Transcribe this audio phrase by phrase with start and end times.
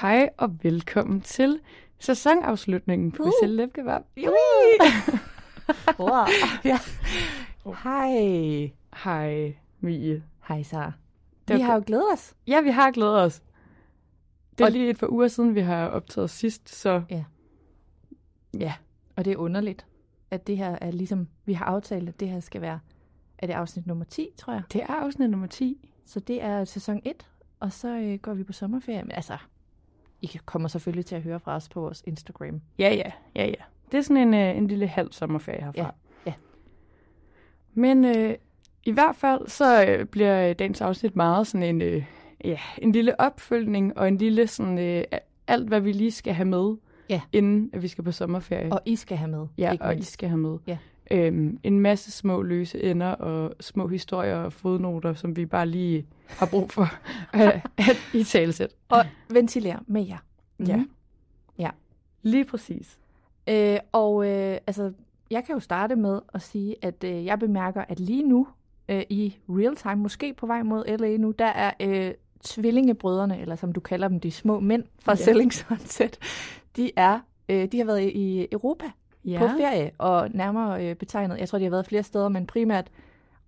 [0.00, 1.60] Hej og velkommen til
[1.98, 3.28] sæsonafslutningen på Uh.
[3.42, 3.48] uh.
[3.48, 4.02] Lepkebab.
[5.98, 6.24] Wow.
[6.64, 6.78] ja.
[7.82, 8.72] Hej.
[9.04, 10.22] Hej, Mie.
[10.48, 10.92] Hej, Sara.
[11.48, 12.34] Det Vi var- har jo glædet os.
[12.46, 13.42] Ja, vi har glædet os.
[14.52, 17.24] Det er Og- lige et par uger siden, vi har optaget sidst, så Ja.
[18.58, 18.74] ja.
[19.16, 19.86] Og det er underligt,
[20.30, 22.80] at det her er ligesom, vi har aftalt, at det her skal være,
[23.38, 24.62] er det afsnit nummer 10, tror jeg.
[24.72, 25.88] Det er afsnit nummer 10.
[26.06, 27.26] Så det er sæson 1,
[27.60, 29.02] og så øh, går vi på sommerferie.
[29.02, 29.36] Men altså,
[30.22, 32.60] I kommer selvfølgelig til at høre fra os på vores Instagram.
[32.78, 33.54] Ja, ja, ja, ja.
[33.92, 35.82] Det er sådan en, øh, en lille halv sommerferie herfra.
[35.82, 35.88] Ja,
[36.26, 36.32] ja.
[37.74, 38.34] Men øh,
[38.84, 42.04] i hvert fald, så øh, bliver dagens afsnit meget sådan en, øh,
[42.44, 45.04] ja, en lille opfølgning, og en lille sådan, øh,
[45.46, 46.76] alt, hvad vi lige skal have med,
[47.08, 47.20] Ja.
[47.32, 48.72] inden at vi skal på sommerferie.
[48.72, 49.46] Og I skal have med.
[49.58, 50.12] Ja, og I mindst.
[50.12, 50.58] skal have med.
[50.66, 50.78] Ja.
[51.10, 56.06] Øhm, en masse små løse ender og små historier og fodnoter, som vi bare lige
[56.28, 56.88] har brug for
[57.32, 58.74] at, at i talsæt.
[58.88, 60.18] Og ventilere med jer.
[60.66, 60.76] Ja.
[60.76, 60.90] Mhm.
[61.58, 61.70] Ja.
[62.22, 62.98] Lige præcis.
[63.48, 64.92] Øh, og øh, altså,
[65.30, 68.46] jeg kan jo starte med at sige, at øh, jeg bemærker, at lige nu
[68.88, 73.56] øh, i real time, måske på vej mod LA nu, der er øh, tvillingebrødrene, eller
[73.56, 75.18] som du kalder dem, de små mænd fra Ja.
[75.18, 75.24] ja.
[75.24, 76.18] Selling Sunset,
[76.76, 78.84] de er øh, de har været i Europa
[79.24, 79.38] Ja.
[79.38, 82.88] på ferie, og nærmere øh, betegnet, jeg tror, de har været flere steder, men primært,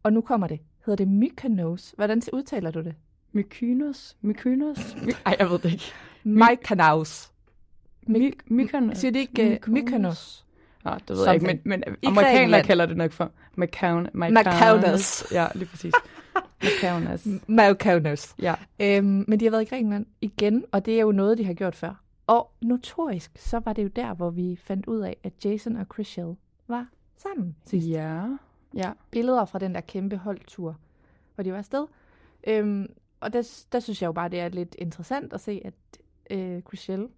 [0.02, 1.94] og nu kommer det, hedder det Mykonos.
[1.96, 2.94] Hvordan udtaler du det?
[3.32, 4.16] Mykonos?
[4.20, 4.78] Mykonos?
[4.94, 5.92] My- Ej, jeg ved det ikke.
[6.24, 7.32] Mykonos.
[8.08, 8.98] My- Mykonos?
[8.98, 10.44] Siger de ikke uh, Mykonos?
[10.84, 13.30] Ah, det ved jeg ikke, men, men amerikanere kalder det nok for.
[13.56, 15.32] Mykonos.
[15.32, 15.92] Ja, lige præcis.
[16.62, 17.26] Mykonos.
[17.46, 18.34] Mykonos.
[18.42, 18.54] Ja.
[18.80, 21.54] Øhm, men de har været i Grækenland igen, og det er jo noget, de har
[21.54, 22.01] gjort før.
[22.26, 25.86] Og notorisk, så var det jo der, hvor vi fandt ud af, at Jason og
[25.92, 26.36] Chriselle
[26.68, 27.88] var sammen sidst.
[27.88, 28.26] Ja.
[28.74, 28.92] Ja.
[29.10, 30.76] Billeder fra den der kæmpe holdtur,
[31.34, 31.86] hvor de var afsted.
[32.46, 32.86] Øhm,
[33.20, 35.74] og der, der synes jeg jo bare, det er lidt interessant at se, at
[36.30, 37.08] øh, Chriselle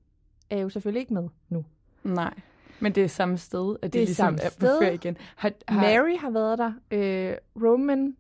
[0.51, 1.65] er jo selvfølgelig ikke med nu.
[2.05, 2.35] Nej.
[2.81, 4.79] Men det er samme sted, at de Det er ligesom samme er sted.
[4.79, 5.17] på ferie igen.
[5.37, 8.17] Har, har, Mary har været der, øh, Roman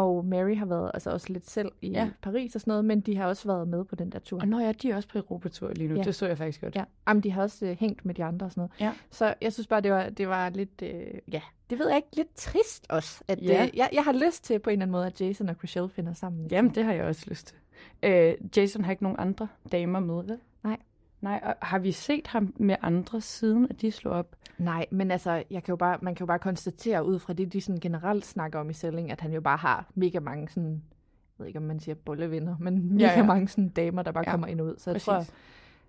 [0.00, 2.00] og Mary har været altså også lidt selv i Ja.
[2.00, 2.10] ja.
[2.22, 4.40] Paris og sådan noget, men de har også været med på den der tur.
[4.40, 5.94] Og når jeg de er også på Europatur lige nu.
[5.96, 6.02] Ja.
[6.02, 6.74] Det så jeg faktisk godt.
[6.76, 8.72] Ja, Jamen, de har også øh, hængt med de andre og sådan noget.
[8.80, 8.92] Ja.
[9.10, 10.90] Så jeg synes bare, det var, det var lidt, øh,
[11.32, 11.40] ja,
[11.70, 13.24] det ved jeg ikke, lidt trist også.
[13.28, 13.62] At, Ja.
[13.66, 15.88] øh, jeg, jeg har lyst til på en eller anden måde, at Jason og Chriselle
[15.88, 16.46] finder sammen.
[16.50, 17.56] Jamen, det har jeg også lyst til.
[18.02, 20.38] Øh, Jason har ikke nogen andre damer med, vel?
[21.20, 21.40] Nej.
[21.44, 24.36] Og har vi set ham med andre siden, at de slog op?
[24.58, 27.52] Nej, men altså, jeg kan jo bare, man kan jo bare konstatere ud fra det,
[27.52, 30.70] de sådan generelt snakker om i Selling, at han jo bare har mega mange sådan,
[30.72, 30.80] jeg
[31.38, 34.24] ved ikke, om man siger bollevenner, men mega Ja, ja, mange sådan damer, der bare
[34.26, 34.74] Ja, kommer ind og ud.
[34.78, 35.04] Så jeg præcis.
[35.06, 35.24] tror,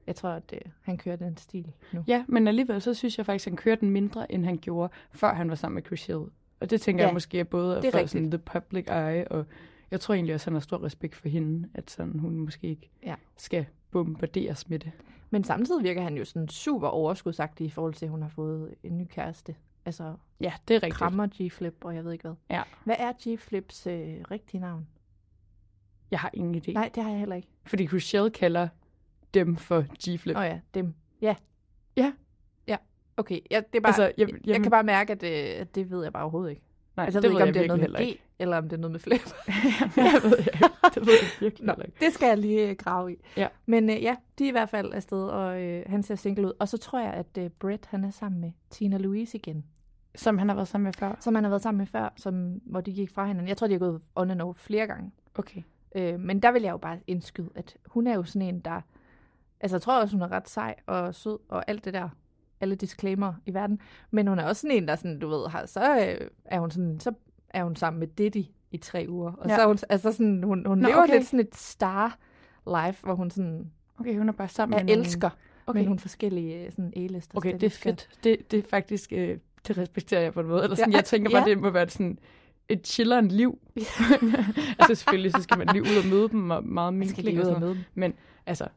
[0.07, 2.03] jeg tror, at øh, han kører den stil nu.
[2.07, 4.93] Ja, men alligevel så synes jeg faktisk, at han kørte den mindre, end han gjorde,
[5.11, 6.19] før han var sammen med Chris Hill.
[6.59, 8.09] Og det tænker ja, jeg måske er både er for rigtigt.
[8.11, 9.45] sådan the public eye, og
[9.91, 12.67] jeg tror egentlig også, at han har stor respekt for hende, at sådan, hun måske
[12.67, 13.15] ikke Ja.
[13.37, 14.91] skal bombarderes med det.
[15.31, 18.75] Men samtidig virker han jo sådan super overskudsagtig i forhold til, at hun har fået
[18.83, 19.55] en ny kæreste.
[19.85, 20.93] Altså Ja, det er rigtigt.
[20.95, 22.35] krammer G-Flip, og jeg ved ikke hvad.
[22.49, 22.63] Ja.
[22.85, 24.87] Hvad er G-Flips øh, rigtige navn?
[26.11, 26.71] Jeg har ingen idé.
[26.73, 27.47] Nej, det har jeg heller ikke.
[27.65, 28.67] Fordi Hill kalder
[29.33, 30.35] dem for G-Flip.
[30.35, 30.93] Åh oh, ja, dem.
[31.21, 31.35] Ja.
[31.97, 32.13] Ja.
[32.67, 32.77] Ja.
[33.17, 35.23] Okay, ja, det er bare, Altså, jeg- jeg, jeg, jeg- jeg kan bare mærke, at,
[35.23, 36.61] øh, at det ved jeg bare overhovedet ikke.
[36.97, 38.21] Nej, Altså, jeg det ved ikke, om det er noget med G, ikke.
[38.39, 39.21] eller om det er noget med flip.
[39.97, 40.69] jeg ved jeg.
[40.95, 41.97] Det ved jeg virkelig Nå, ikke.
[41.99, 43.15] det skal jeg lige øh, grave i.
[43.37, 43.47] Ja.
[43.65, 46.53] Men øh, ja, de er i hvert fald afsted, og øh, han ser single ud.
[46.59, 49.65] Og så tror jeg, at øh, Brett, han er sammen med Tina Louise igen.
[50.15, 51.15] Som han har været sammen med før.
[51.19, 53.47] Som han har været sammen med før, som, hvor de gik fra hinanden.
[53.47, 55.11] Jeg tror, de har gået on and off flere gange.
[55.35, 55.61] Okay.
[55.95, 58.81] Øh, men der vil jeg jo bare indskyde, at hun er jo sådan en, der...
[59.59, 62.09] Altså, jeg tror også, hun er ret sej og sød og alt det der.
[62.61, 63.79] Alle disclaimer i verden.
[64.11, 65.79] Men hun er også sådan en, der sådan, du ved, har, så
[66.19, 67.13] øh, er hun sådan, så
[67.49, 69.31] er hun sammen med Diddy i tre uger.
[69.31, 69.51] Og Ja.
[69.51, 69.57] ja.
[69.57, 71.13] så er hun, altså sådan, hun, hun Nå, lever okay.
[71.13, 72.17] lidt sådan et star
[72.67, 75.29] life, hvor hun sådan Okay, hun er bare sammen med nogle- elsker,
[75.67, 75.79] Okay.
[75.79, 77.37] men hun forskellige øh, sådan A-lister.
[77.37, 78.09] Okay, det er fedt.
[78.23, 79.37] Det, det er faktisk, øh,
[79.67, 80.63] det respekterer jeg på en måde.
[80.63, 81.49] Eller sådan, Ja, jeg tænker bare, ja.
[81.49, 82.19] det må være sådan
[82.69, 83.59] et chilleren liv.
[84.79, 87.39] altså selvfølgelig, så skal man lige ud og møde dem og meget lige og sådan
[87.39, 87.61] og noget.
[87.61, 87.83] møde dem.
[87.93, 88.13] Men
[88.45, 88.67] altså,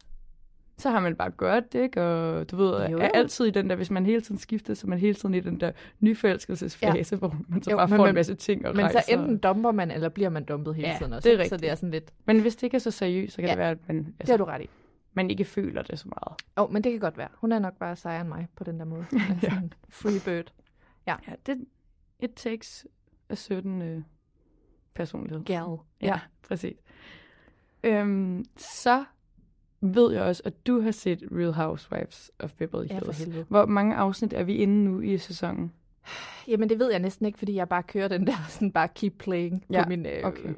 [0.79, 2.03] så har man bare godt det, ikke?
[2.03, 2.99] Og du ved, Jo, er jo.
[2.99, 5.61] altid i den der, hvis man hele tiden skifter, så man hele tiden i den
[5.61, 7.19] der nyforelskelsesfase, ja.
[7.19, 9.19] hvor man så Jo, bare får en man- masse ting og Men så rejser.
[9.19, 11.29] enten dumper man, eller bliver man dumpet hele Ja, tiden også.
[11.29, 11.49] det er ikke?
[11.49, 11.63] Så rigtigt.
[11.63, 13.51] det er sådan lidt, Men hvis det ikke er så seriøst, så kan Ja.
[13.53, 14.69] det være, at man, det har altså, du ret i.
[15.13, 16.41] man ikke føler det så meget.
[16.57, 17.29] Åh, oh, men det kan godt være.
[17.35, 19.05] Hun er nok bare sejere end mig på den der måde.
[19.13, 19.53] Er Ja.
[19.89, 20.53] free bird.
[21.07, 21.15] Ja,
[21.47, 21.65] det,
[22.21, 22.87] it takes
[23.31, 24.03] a certain øh,
[24.95, 25.45] personlighed.
[25.45, 25.59] Gal.
[25.59, 26.19] Ja, ja.
[26.49, 26.77] præcis.
[27.85, 29.05] Øhm, så
[29.85, 33.19] ved jeg også, at du har set Real Housewives of Beverly Ja, Hills.
[33.25, 33.45] helvede.
[33.49, 35.73] Hvor mange afsnit er vi inde nu i sæsonen?
[36.49, 39.13] Jamen, det ved jeg næsten ikke, fordi jeg bare kører den der sådan bare keep
[39.19, 40.43] playing Ja, på min, øh, okay.
[40.43, 40.55] hvad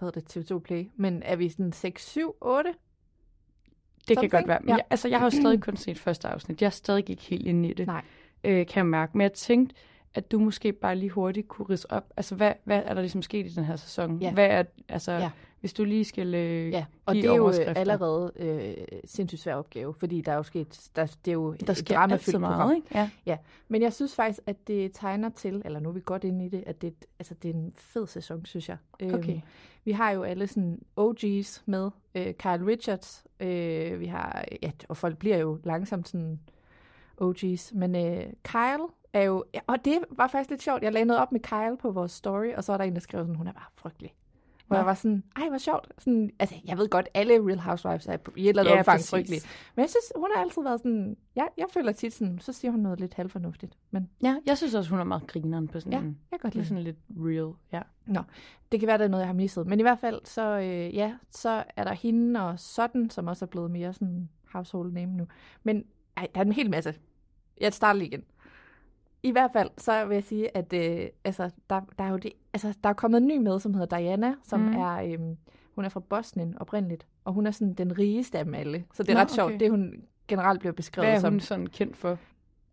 [0.00, 0.84] hedder det, TV2 Play.
[0.96, 2.70] Men er vi sådan 6, 7, 8?
[2.70, 4.30] Det kan Something?
[4.32, 4.58] godt være.
[4.60, 4.74] Men Ja.
[4.74, 6.60] jeg, altså, jeg har jo stadig kun set første afsnit.
[6.62, 8.02] Jeg er stadig ikke helt inde i det, Nej.
[8.44, 9.12] øh, kan jeg mærke.
[9.18, 9.74] Men jeg tænkte,
[10.14, 12.12] at du måske bare lige hurtigt kunne ridse op.
[12.16, 14.18] Altså, hvad, hvad er der ligesom sket i den her sæson?
[14.18, 14.32] Ja.
[14.32, 15.30] Hvad er, altså, Ja.
[15.60, 18.74] hvis du lige skal øh, Ja, og det er jo allerede øh,
[19.04, 21.94] sindssygt svær opgave, fordi der er jo sket, der, det er jo Der et sker
[21.94, 22.76] dramafyldt meget, program.
[22.76, 23.10] ikke?
[23.26, 23.38] Ja.
[23.68, 26.48] Men jeg synes faktisk, at det tegner til, eller nu er vi godt inde i
[26.48, 28.76] det, at det, et- altså, det er en fed sæson, synes jeg.
[29.02, 29.30] Okay.
[29.32, 29.40] Øhm,
[29.84, 31.90] vi har jo alle sådan OG's med.
[32.14, 36.40] Øh, Kyle Richards, øh, vi har, ja, og folk bliver jo langsomt sådan
[37.20, 37.70] OG's.
[37.78, 40.82] Men øh, Kyle er jo, ja, og det var faktisk lidt sjovt.
[40.82, 43.00] Jeg lagde noget op med Kyle på vores story, og så var der en, der
[43.00, 44.14] skrev sådan, hun er bare frygtelig.
[44.66, 44.78] Hvor Nå.
[44.78, 45.92] jeg var sådan, ej, hvor sjovt.
[45.98, 49.00] Sådan, altså, jeg ved godt, alle Real Housewives er i et eller andet Ja, omfang
[49.00, 49.40] frygtelige.
[49.76, 52.70] Men jeg synes, hun har altid været sådan, ja, jeg føler tit sådan, så siger
[52.70, 53.78] hun noget lidt halvfornuftigt.
[53.90, 56.18] Men ja, jeg synes også, hun er meget grineren på sådan ja, en...
[56.30, 57.80] jeg godt lide sådan lidt real, ja.
[58.06, 58.20] Nå,
[58.72, 59.66] det kan være, det er noget, jeg har misset.
[59.66, 63.44] Men i hvert fald, så, øh, ja, så er der hende og sådan, som også
[63.44, 65.26] er blevet mere sådan household name nu.
[65.62, 65.84] Men
[66.16, 66.94] ej, der er en hel masse.
[67.60, 68.24] Jeg starter lige igen.
[69.24, 72.32] I hvert fald, så vil jeg sige, at øh, altså, der, der, er jo det,
[72.52, 74.72] altså, der er kommet en ny med, som hedder Diana, som Mm.
[74.74, 75.18] er, øh,
[75.74, 78.84] hun er fra Bosnien oprindeligt, og hun er sådan den rigeste af dem alle.
[78.94, 79.60] Så det er Nå, ret sjovt, okay.
[79.60, 79.94] det hun
[80.28, 81.32] generelt bliver beskrevet Hvad er som.
[81.32, 82.18] hun sådan kendt for?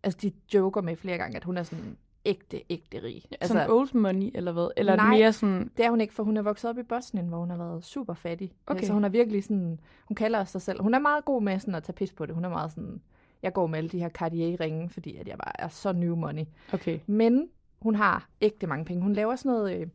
[0.02, 3.22] Altså, de joker med flere gange, at hun er sådan ægte, ægte rig.
[3.40, 4.68] Altså, sådan old money, eller hvad?
[4.76, 5.10] Eller Nej.
[5.10, 5.70] mere sådan...
[5.76, 7.84] Det er hun ikke, for hun er vokset op i Bosnien, hvor hun har været
[7.84, 8.52] super fattig.
[8.66, 8.84] Okay.
[8.84, 11.74] Så hun er virkelig sådan, hun kalder sig selv, hun er meget god med sådan
[11.74, 12.34] at tage pis på det.
[12.34, 13.00] Hun er meget sådan,
[13.42, 16.44] jeg går med alle de her Cartier-ringe, fordi at jeg bare er så new money.
[16.72, 16.98] Okay.
[17.06, 17.48] Men
[17.80, 19.02] hun har ægte mange penge.
[19.02, 19.86] Hun laver sådan noget, øh,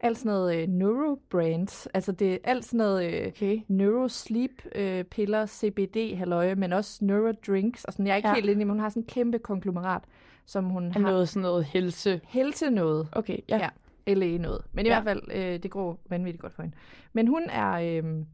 [0.00, 1.86] alt sådan noget øh, neurobrands.
[1.94, 3.60] Altså det er alt sådan noget øh, Okay.
[3.68, 7.84] neurosleep øh, piller, CBD halløje, men også neurodrinks.
[7.84, 8.34] Og sådan, jeg er ikke Ja.
[8.34, 10.02] helt inde i, men hun har sådan en kæmpe konglomerat,
[10.46, 12.20] som hun Er har noget sådan noget helse...
[12.24, 13.08] helte noget.
[13.12, 13.56] Okay, ja.
[13.56, 13.68] Ja.
[14.06, 14.64] eller noget.
[14.72, 15.00] Men i Ja.
[15.00, 15.22] hvert fald,
[15.54, 16.76] øh, det går vanvittigt godt for hende.
[17.12, 18.24] Men hun er, øh,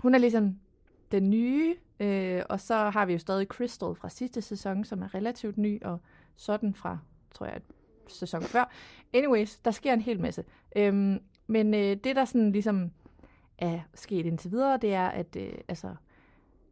[0.00, 0.56] hun er ligesom
[1.12, 5.14] den nye, øh, og så har vi jo stadig Crystal fra sidste sæson, som er
[5.14, 6.00] relativt ny, og
[6.36, 6.98] sådan fra,
[7.34, 7.60] tror jeg,
[8.08, 8.70] sæson før.
[9.14, 10.44] Anyways, der sker en hel masse.
[10.76, 12.90] Øhm, men øh, det, der sådan ligesom
[13.58, 15.94] er sket indtil videre, det er, at øh, altså,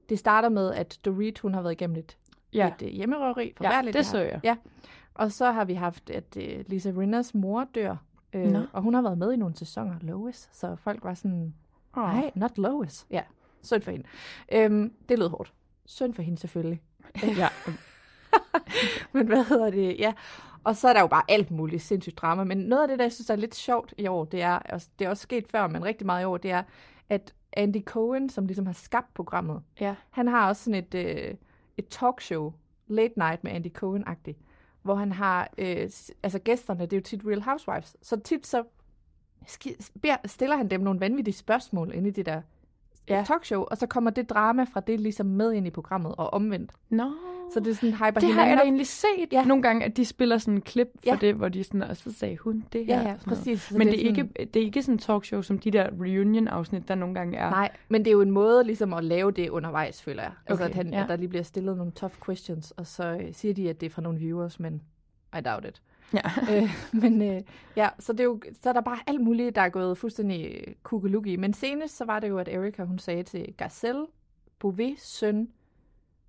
[0.08, 2.16] det starter med, at Dorit, hun har været igennem et,
[2.52, 3.54] Ja, et øh, hjemmerøveri.
[3.60, 3.94] ja Forfærdeligt.
[3.96, 4.10] det her.
[4.10, 4.40] så jeg.
[4.44, 4.56] Ja.
[5.14, 7.96] Og så har vi haft, at øh, Lisa Rinners mor dør.
[8.34, 8.40] Nå.
[8.40, 10.48] Øh, og hun har været med i nogle sæsoner, Lois.
[10.52, 11.54] Så folk var sådan,
[11.96, 13.06] nej, not Lois.
[13.10, 13.22] Ja,
[13.64, 14.06] synd for hende.
[14.52, 15.52] Øhm, det lød hårdt.
[15.86, 16.82] Synd for hende selvfølgelig.
[17.42, 17.48] ja.
[19.12, 19.96] Men hvad hedder det?
[19.98, 20.12] Ja.
[20.64, 22.44] Og så er der jo bare alt muligt sindssygt drama.
[22.44, 24.80] Men noget af det, der jeg synes er lidt sjovt i år, det er, og
[24.98, 26.62] det er også sket før, men rigtig meget i år, det er,
[27.08, 29.94] at Andy Cohen, som ligesom har skabt programmet, ja.
[30.10, 31.34] han har også sådan et, øh,
[31.76, 32.52] et talkshow,
[32.86, 34.38] Late Night med Andy Cohen-agtigt,
[34.82, 35.90] hvor han har, øh,
[36.22, 38.64] altså gæsterne, det er jo tit Real Housewives, så tit så
[40.24, 42.42] stiller han dem nogle vanvittige spørgsmål inde i det der
[43.08, 43.24] Ja.
[43.26, 46.72] talkshow, og så kommer det drama fra det ligesom med ind i programmet, og omvendt.
[46.90, 47.10] Nå.
[47.54, 49.44] Så det er sådan hyper Det har jeg da egentlig set Ja.
[49.44, 51.18] nogle gange, at de spiller sådan en klip for Ja.
[51.20, 53.00] det, hvor de sådan, og så sagde hun det her.
[53.00, 53.60] Ja, ja, sådan præcis.
[53.62, 55.70] Så Men det det er er, ikke, det er ikke sådan en talkshow, som de
[55.70, 57.50] der reunion-afsnit, der nogle gange er.
[57.50, 60.32] Nej, men det er jo en måde ligesom at lave det undervejs, føler jeg.
[60.46, 61.02] Altså, Okay, at, han, ja.
[61.02, 63.86] at der lige bliver stillet nogle tough questions, og så øh, siger de, at det
[63.86, 64.82] er fra nogle viewers, men
[65.38, 65.82] I doubt it.
[66.12, 66.20] Ja.
[66.56, 67.42] øh, men øh,
[67.76, 70.64] ja, så, det er jo, så er der bare alt muligt, der er gået fuldstændig
[70.82, 71.36] kugelugge.
[71.36, 74.06] Men senest, så var det jo, at Erika, hun sagde til Garcelle,
[74.58, 75.48] Bouvet søn,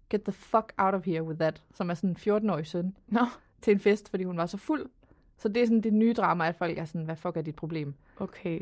[0.10, 2.17] get the fuck out of here with that, som er sådan en
[2.48, 3.25] 14-årig søn, Nå,
[3.62, 4.89] til en fest, fordi hun var så fuld.
[5.38, 7.55] Så det er sådan det nye drama, at folk er sådan, hvad fuck er dit
[7.55, 7.94] problem?
[8.17, 8.60] okay.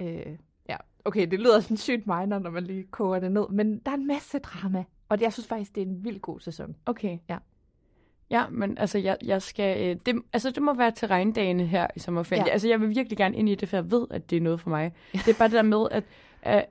[0.00, 0.36] Øh,
[0.68, 3.90] ja, okay, det lyder sådan sygt minor, når man lige koger det ned, men der
[3.90, 6.76] er en masse drama, og det, jeg synes faktisk, det er en vild god sæson.
[6.86, 7.18] Okay.
[7.28, 7.38] Ja.
[8.30, 9.90] Ja, men altså, jeg, jeg skal...
[9.90, 12.46] Øh, det, altså, det må være til regndagene her i sommerferien.
[12.46, 12.52] Ja.
[12.52, 14.60] Altså, jeg vil virkelig gerne ind i det, for jeg ved, at det er noget
[14.60, 14.92] for mig.
[15.12, 16.04] Det er bare det der med, at,
[16.42, 16.66] at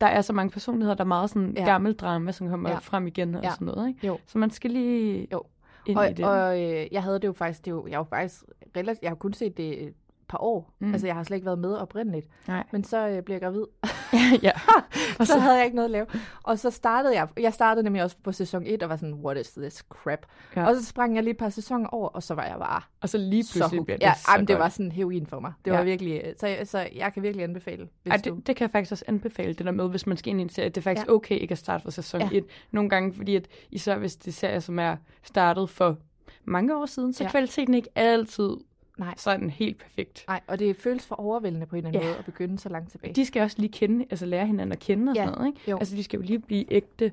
[0.00, 1.64] der er så mange personligheder, der er meget sådan Ja.
[1.64, 2.78] gammel drama, som kommer Ja.
[2.78, 3.50] frem igen og Ja.
[3.50, 4.06] sådan noget, ikke?
[4.06, 4.18] Jo.
[4.26, 5.42] Så man skal lige Jo.
[5.86, 6.24] ind Og, i det.
[6.24, 8.42] og øh, jeg havde det jo faktisk, det jo, jeg har jo faktisk
[8.76, 9.94] relativt, jeg har kun set det et
[10.34, 10.92] par år, mm.
[10.92, 12.64] Altså jeg har slet ikke været med oprindeligt, Nej.
[12.72, 13.64] men så øh, blev jeg gravid,
[14.42, 14.50] ja.
[15.18, 16.06] og så havde jeg ikke noget at lave.
[16.42, 19.36] Og så startede jeg, jeg startede nemlig også på sæson 1 og var sådan, what
[19.36, 20.18] is this crap?
[20.56, 20.60] Ja.
[20.60, 20.68] Ja.
[20.68, 23.08] Og så sprang jeg lige et par sæsoner over, og så var jeg bare Og
[23.08, 23.84] så lige så pludselig hooked.
[23.84, 25.52] bliver det ja, så jamen, det var sådan heroin for mig.
[25.64, 25.84] Det var Ja.
[25.84, 28.34] virkelig, øh, så, så jeg kan virkelig anbefale, hvis Ej, du...
[28.36, 30.42] det, det kan jeg faktisk også anbefale, det der med, hvis man skal ind i
[30.42, 30.68] en serie.
[30.68, 31.12] Det er faktisk Ja.
[31.12, 31.16] ja.
[31.16, 32.28] okay ikke at starte fra sæson Ja.
[32.32, 32.36] ja.
[32.38, 32.44] 1.
[32.70, 35.96] Nogle gange, fordi at især hvis det er serier, som er startet for
[36.44, 37.26] mange år siden, så Ja.
[37.26, 37.30] ja.
[37.30, 38.50] kvaliteten ikke altid
[38.98, 39.14] Nej.
[39.16, 40.24] sådan helt perfekt.
[40.28, 42.08] Nej, og det føles for overvældende på en eller anden Ja.
[42.08, 43.14] måde at begynde så langt tilbage.
[43.14, 45.70] De skal også lige kende, altså lære hinanden at kende og Ja, sådan noget, ikke?
[45.70, 45.78] jo.
[45.78, 47.12] Altså de skal jo lige blive ægte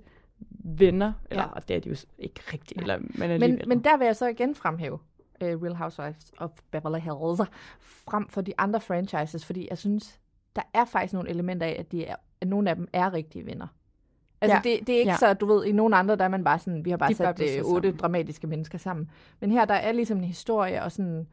[0.64, 1.50] venner, eller Ja.
[1.50, 3.68] og det er de jo ikke rigtigt, eller men men, alligevel.
[3.68, 8.42] men der vil jeg så igen fremhæve uh, Real Housewives of Beverly Hills frem for
[8.42, 10.20] de andre franchises, fordi jeg synes,
[10.56, 13.46] der er faktisk nogle elementer af, at, de er, at nogle af dem er rigtige
[13.46, 13.68] venner.
[14.42, 14.62] Altså, Ja.
[14.76, 15.18] det, det er ikke ja.
[15.18, 17.24] Så, du ved, i nogle andre, der er man bare sådan, vi har bare De
[17.24, 18.00] er sat øh, otte sammen.
[18.00, 19.12] dramatiske mennesker sammen.
[19.40, 21.28] Men her, der er ligesom en historie, og sådan,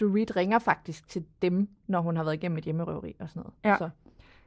[0.00, 3.40] du Reed ringer faktisk til dem, når hun har været igennem et hjemmerøveri og sådan
[3.40, 3.54] noget.
[3.64, 3.76] Ja.
[3.78, 3.90] Så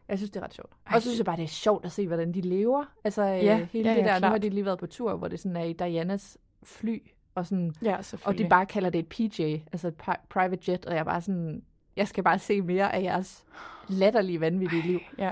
[0.07, 0.71] jeg synes, det er ret sjovt.
[0.85, 2.85] Og så synes jeg bare, det er sjovt at se, hvordan de lever.
[3.03, 4.31] Altså, ja, Ja, hele ja, det ja, der, nu klart.
[4.31, 7.01] har de lige været på tur, hvor det sådan er i Dianas fly,
[7.35, 10.85] og sådan, ja, og de bare kalder det et PJ, altså et pri- private jet,
[10.85, 11.63] og jeg er bare sådan,
[11.95, 13.45] jeg skal bare se mere af jeres
[13.89, 14.99] latterlige, vanvittige liv.
[15.17, 15.31] Ja.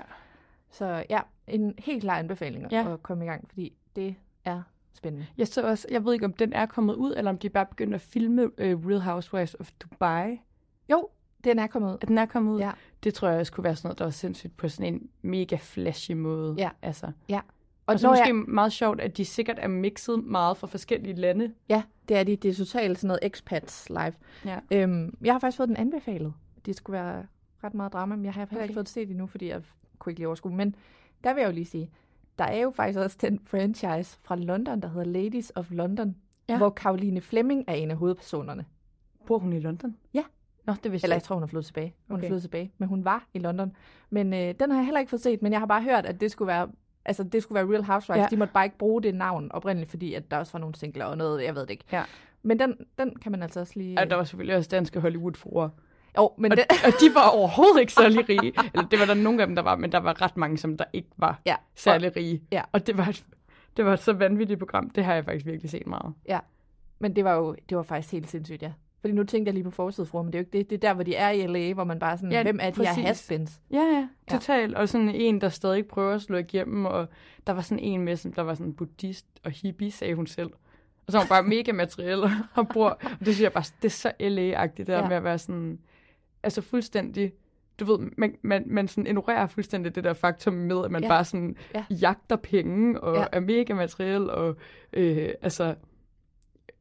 [0.72, 2.94] Så ja, en helt klar anbefaling Ja.
[2.94, 4.62] at komme i gang, fordi det er
[4.96, 5.28] spændende.
[5.38, 7.66] Jeg så også, jeg ved ikke, om den er kommet ud, eller om de bare
[7.66, 10.42] begynder at filme uh, Real Housewives of Dubai.
[10.92, 11.08] Jo,
[11.44, 11.98] den er kommet ud.
[12.02, 12.60] At den er kommet ud.
[12.60, 12.72] Ja.
[13.04, 15.56] Det tror jeg også kunne være sådan noget, der var sindssygt på sådan en mega
[15.56, 16.56] flashy måde.
[16.58, 16.70] Ja.
[16.82, 17.12] Altså.
[17.30, 17.40] Ja.
[17.88, 21.16] Og, og så måske jeg, meget sjovt, at de sikkert er mixet meget fra forskellige
[21.16, 21.54] lande.
[21.70, 22.36] ja, det er de.
[22.36, 24.14] Det er totalt sådan noget expats live.
[24.46, 24.60] Ja.
[24.72, 26.34] Øhm, jeg har faktisk fået den anbefalet.
[26.66, 27.26] Det skulle være
[27.64, 28.54] ret meget drama, men jeg har okay.
[28.56, 28.74] ikke Okay.
[28.74, 29.62] fået det set endnu, fordi jeg
[30.00, 30.56] kunne ikke lige overskue.
[30.56, 30.76] Men
[31.24, 31.92] der vil jeg jo lige sige,
[32.40, 36.16] der er jo faktisk også den franchise fra London, der hedder Ladies of London,
[36.50, 36.54] ja.
[36.54, 36.58] Ja.
[36.58, 38.66] hvor Karoline Fleming er en af hovedpersonerne.
[39.26, 39.98] Bor hun i London?
[40.14, 40.24] Ja.
[40.66, 41.96] Nå, det vidste Eller jeg tror, hun er flyttet tilbage.
[42.08, 42.24] Hun okay.
[42.24, 43.74] er flyttet tilbage, men hun var i London.
[44.10, 46.22] Men øh, den har jeg heller ikke fået set, men jeg har bare hørt, at
[46.22, 46.70] det skulle være,
[47.06, 48.18] altså, det skulle være Real Housewives.
[48.18, 48.22] Ja.
[48.22, 48.28] Ja.
[48.30, 51.06] De måtte bare ikke bruge det navn oprindeligt, fordi at der også var nogle singler
[51.06, 51.86] og noget, jeg ved det ikke.
[51.92, 52.04] Ja.
[52.44, 54.00] Men den, den kan man altså også lige...
[54.00, 55.70] Og der var selvfølgelig også danske Hollywood-fruer.
[56.18, 56.66] Jo, men Og, den...
[56.86, 58.54] og de var overhovedet ikke særlig rige.
[58.74, 60.78] Eller det var der nogle af dem, der var, men der var ret mange, som
[60.78, 61.56] der ikke var ja.
[61.76, 62.42] særlig rige.
[62.52, 62.62] Ja.
[62.72, 63.26] Og det var, et,
[63.78, 64.90] det var et så vanvittigt program.
[64.90, 66.14] Det har jeg faktisk virkelig set meget.
[66.28, 66.40] Ja,
[67.00, 68.72] men det var jo det var faktisk helt sindssygt, ja.
[69.02, 70.70] Fordi nu tænkte jeg lige på forsidefruer, men det er jo ikke det.
[70.70, 72.60] Det er der, hvor de er i LA, hvor man bare sådan, ja, Ja, hvem
[72.62, 73.04] er de her præcis.
[73.06, 73.60] haspins?
[73.72, 74.76] Ja, ja, totalt.
[74.76, 77.08] Og sådan en, der stadig prøver at slå igennem, og
[77.48, 80.50] der var sådan en med, som der var sådan buddhist og hippie, sagde hun selv.
[81.08, 82.20] Og så var hun bare mega materiel
[82.56, 82.90] og bor.
[82.90, 85.02] Og det synes jeg bare, det er så LA-agtigt, der Ja.
[85.02, 85.08] ja.
[85.08, 85.80] med at være sådan,
[86.46, 87.34] altså fuldstændig,
[87.80, 91.08] du ved, man, man, man sådan ignorerer fuldstændig det der faktum med, at man Ja.
[91.08, 91.86] bare sådan Ja.
[91.90, 91.96] ja.
[91.96, 93.26] jagter penge, og Ja.
[93.32, 94.56] er mega materiel, og
[94.94, 95.76] øh, altså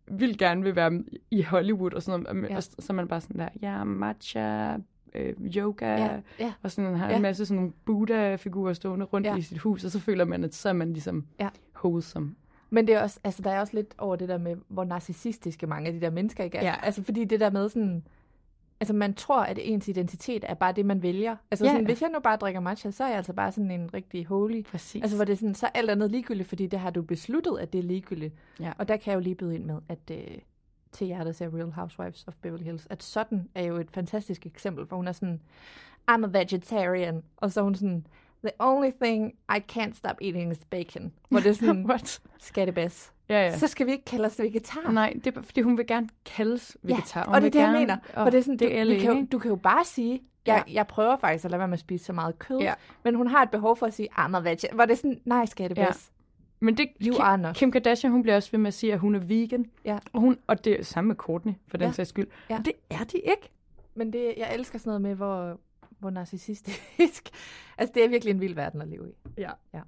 [0.09, 2.56] vil gerne vil være i Hollywood og sådan noget, Ja.
[2.56, 4.76] og så man bare sådan der, ja, matcha,
[5.14, 6.52] øh, yoga, Ja, ja.
[6.62, 7.16] og sådan har Ja.
[7.16, 9.37] en masse sådan nogle Buddha-figurer stående rundt ja.
[9.37, 11.49] i sit hus, og så føler man, at så er man ligesom Ja.
[11.85, 12.35] wholesome.
[12.71, 15.66] Men det er også, altså, der er også lidt over det der med, hvor narcissistiske
[15.66, 16.64] mange af de der mennesker ikke er.
[16.64, 16.75] Ja.
[16.83, 18.04] Altså, fordi det der med sådan...
[18.80, 21.36] Altså, man tror, at ens identitet er bare det, man vælger.
[21.50, 21.86] Altså, Ja, sådan, ja.
[21.86, 24.62] hvis jeg nu bare drikker matcha, så er jeg altså bare sådan en rigtig holy.
[24.64, 25.02] Præcis.
[25.02, 27.58] Altså, hvor det er sådan, så er alt andet ligegyldigt, fordi det har du besluttet,
[27.58, 28.34] at det er ligegyldigt.
[28.60, 28.72] Ja.
[28.78, 30.38] Og der kan jeg jo lige byde ind med, at øh,
[30.92, 34.46] til jer, der ser Real Housewives of Beverly Hills, at sådan er jo et fantastisk
[34.46, 35.40] eksempel, for hun er sådan,
[36.10, 38.06] I'm a vegetarian, og så er hun sådan,
[38.44, 41.12] the only thing I can't stop eating is bacon.
[41.28, 42.20] Hvor det er sådan, What?
[42.38, 43.12] skattebas.
[43.28, 43.58] Ja, ja.
[43.58, 44.90] Så skal vi ikke kalde os vegetar.
[44.90, 47.20] Nej, det er fordi hun vil gerne kaldes vegetar.
[47.20, 47.96] Ja, Hun og det er det, jeg gerne, mener.
[48.14, 50.20] For det er sådan, det du, er LA, kan jo, du kan jo bare sige,
[50.46, 50.72] jeg, Ja.
[50.74, 52.74] jeg prøver faktisk at lade være med at spise så meget kød, Ja.
[53.04, 54.74] men hun har et behov for at sige, I'm a vegetarian.
[54.74, 56.10] Hvor det er sådan, nej, skattebas.
[56.60, 57.56] Men det, You Kim, are not.
[57.56, 59.66] Kim Kardashian, hun bliver også ved med at sige, at hun er vegan.
[59.84, 59.98] Ja.
[60.12, 61.92] Og, hun, og det er samme med Courtney, for den Ja.
[61.92, 62.26] sags skyld.
[62.50, 62.58] Ja.
[62.58, 63.50] Og det er de ikke.
[63.94, 65.58] Men det, jeg elsker sådan noget med, hvor,
[66.04, 67.30] hvor narcissistisk.
[67.78, 69.12] altså, det er virkelig en vild verden at leve i.
[69.38, 69.50] Ja.
[69.75, 69.80] Ja.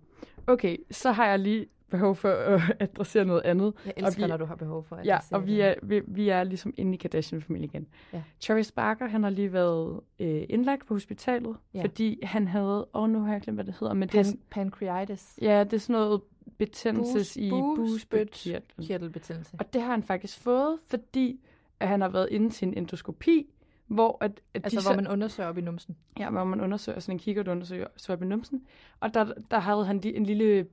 [0.46, 3.74] Okay, så har jeg lige behov for at adressere noget andet.
[3.86, 6.00] Jeg Og elsker, vi- når du har behov for at Ja, og vi er, vi,
[6.06, 7.86] vi er ligesom inde i Kardashian-familien igen.
[8.12, 8.22] Ja.
[8.40, 11.82] Travis Barker, han har lige været øh, indlagt på hospitalet, Ja.
[11.82, 14.24] fordi han havde, og nu har jeg glemt, hvad det hedder, men det er, Pan-
[14.24, 15.38] sådan- pancreatitis.
[15.42, 16.20] ja, det er sådan noget
[16.58, 17.84] betændelses Bus- i bugspytkirtlen.
[17.86, 18.86] busspytkirtlen.
[18.86, 19.56] Kirtelbetændelse.
[19.58, 21.40] Og det har han faktisk fået, fordi
[21.80, 23.46] at han har været inde til en endoskopi,
[23.86, 25.96] hvor, at, at Altså, de hvor så, man undersøger op i numsen.
[26.18, 28.62] ja, hvor man undersøger, sådan en kigger, der undersøger svab i numsen,
[29.00, 30.66] og der, der havde han lige en lille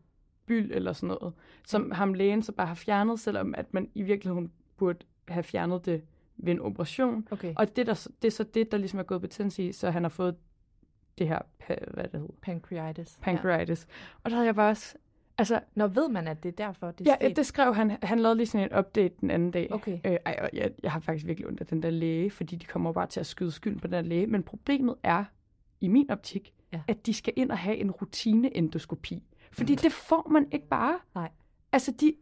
[0.45, 1.33] byld eller sådan noget,
[1.67, 5.85] som ham lægen så bare har fjernet, selvom at man i virkeligheden burde have fjernet
[5.85, 6.03] det
[6.37, 7.27] ved en operation.
[7.31, 7.53] Okay.
[7.57, 10.03] Og det, der, det er så det, der ligesom er gået betændelse i, så han
[10.03, 10.35] har fået
[11.17, 13.19] det her, hvad det hedder, Pancreatitis.
[13.21, 13.87] pancreatitis.
[13.89, 13.93] Ja.
[14.23, 14.95] Og der havde jeg bare også,
[15.51, 17.35] altså, Når ved man, at det er derfor, det er Ja, sket?
[17.37, 17.97] det skrev han.
[18.03, 19.67] Han lavede lige sådan en update den anden dag.
[19.71, 19.99] Okay.
[20.05, 22.65] Øh, ej, og jeg, jeg har faktisk virkelig ondt af den der læge, fordi de
[22.65, 24.27] kommer bare til at skyde skylden på den der læge.
[24.27, 25.23] Men problemet er,
[25.81, 26.81] i min optik, Ja.
[26.87, 29.23] at de skal ind og have en rutineendoskopi.
[29.51, 30.99] Fordi det får man ikke bare.
[31.15, 31.29] Nej.
[31.71, 32.13] Altså, de,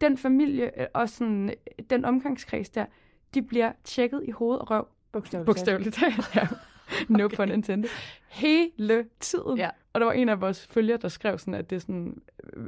[0.00, 1.54] den familie øh, og sådan, øh,
[1.90, 2.86] den omgangskreds der,
[3.34, 4.88] de bliver tjekket i hoved og røv.
[5.12, 5.46] Bogstaveligt.
[5.46, 6.48] Bogstaveligt talt, ja.
[7.08, 7.36] No okay.
[7.36, 7.88] pun intended.
[8.28, 9.58] Hele tiden.
[9.58, 9.70] Ja.
[9.92, 12.22] Og der var en af vores følgere, der skrev sådan, at det er sådan,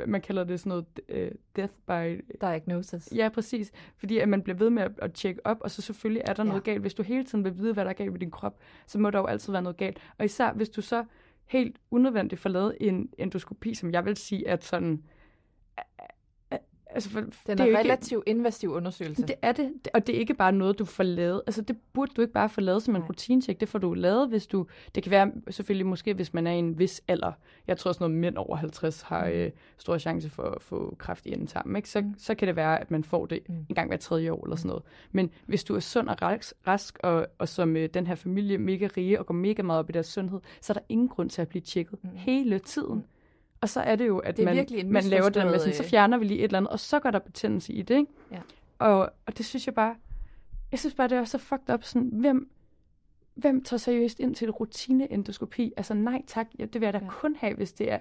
[0.07, 0.87] man kalder det sådan noget
[1.31, 3.09] uh, death by Diagnosis.
[3.17, 3.73] Ja, præcis.
[3.97, 6.43] Fordi at man bliver ved med at, at tjekke op, og så selvfølgelig er der
[6.45, 6.49] Ja.
[6.49, 6.81] noget galt.
[6.81, 9.11] Hvis du hele tiden vil vide, hvad der er galt med din krop, så må
[9.11, 9.99] der jo altid være noget galt.
[10.19, 11.05] Og især hvis du så
[11.45, 15.02] helt unødvendigt får lavet en endoskopi, som jeg vil sige, at sådan...
[16.94, 19.22] Altså, for, Den det er, ikke- relativt invasiv undersøgelse.
[19.22, 21.42] det er det, og det er ikke bare noget, du får lavet.
[21.46, 23.61] Altså, det burde du ikke bare få lavet som en rutinetjek.
[23.61, 24.66] Det får du lavet, hvis du...
[24.94, 27.32] Det kan være selvfølgelig måske, hvis man er i en vis alder.
[27.66, 31.26] Jeg tror også noget mænd over 50 har øh, stor chance for at få kræft
[31.26, 31.76] i endetarmen.
[31.76, 31.88] Ikke?
[31.88, 32.14] Så, Mm.
[32.18, 33.54] så kan det være, at man får det Mm.
[33.68, 34.82] en gang hver tredje år eller sådan noget.
[35.12, 38.58] Men hvis du er sund og rask, rask og, og som øh, den her familie
[38.58, 41.30] mega rige og går mega meget op i deres sundhed, så er der ingen grund
[41.30, 42.11] til at blive tjekket Mm.
[42.14, 42.94] hele tiden.
[42.94, 43.02] Mm.
[43.62, 45.83] Og så er det jo, at Det man, man laver det der med, sådan, så
[45.83, 47.95] øh, fjerner vi lige et eller andet, og så går der betændelse i det.
[47.97, 48.12] Ikke?
[48.31, 48.40] Ja.
[48.78, 49.95] Og, og det synes jeg bare,
[50.71, 51.85] jeg synes bare, det er så fucked up.
[51.85, 52.50] Sådan, hvem,
[53.35, 55.73] hvem tager seriøst ind til et rutineendoskopi?
[55.76, 57.08] Altså nej tak, ja, det vil jeg da Ja.
[57.10, 57.99] kun have, hvis det er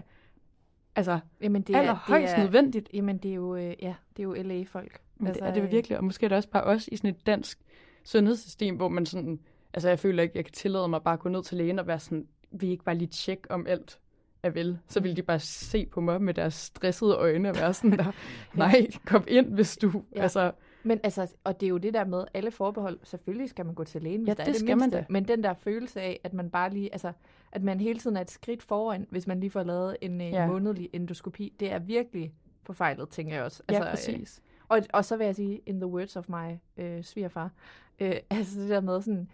[0.96, 2.90] altså, Jamen, det er er, allerhøjst det er, nødvendigt.
[2.94, 5.00] Jamen, det er jo, øh, ja, det er jo LA-folk.
[5.18, 6.98] Men altså, det er øh, det virkelig, og måske er det også bare os i
[6.98, 7.60] sådan et dansk
[8.04, 9.40] sundhedssystem, hvor man sådan,
[9.74, 11.88] altså jeg føler ikke, jeg kan tillade mig bare at gå ned til lægen og
[11.88, 14.00] være sådan, vi ikke bare lige tjekke om alt
[14.44, 14.80] er vel.
[14.88, 18.12] Så vil de bare se på mig med deres stressede øjne og være sådan der,
[18.54, 20.00] nej, kom ind, hvis du, Ja.
[20.16, 20.22] ja.
[20.24, 20.52] altså,
[20.84, 23.00] Men altså, og det er jo det der med alle forbehold.
[23.04, 24.98] Selvfølgelig skal man gå til lægen, hvis Ja, der er det det skal man mindste.
[24.98, 25.06] da.
[25.10, 27.12] Men den der følelse af, at man bare lige, altså,
[27.52, 30.28] at man hele tiden er et skridt foran, hvis man lige får lavet en ja.
[30.30, 30.48] Ja.
[30.48, 33.64] månedlig endoskopi, det er virkelig forfejlet, tænker jeg også.
[33.72, 34.42] ja, øh, præcis.
[34.68, 37.52] Og, og så vil jeg sige, in the words of my øh, svigerfar,
[38.00, 39.30] øh, altså det der med sådan,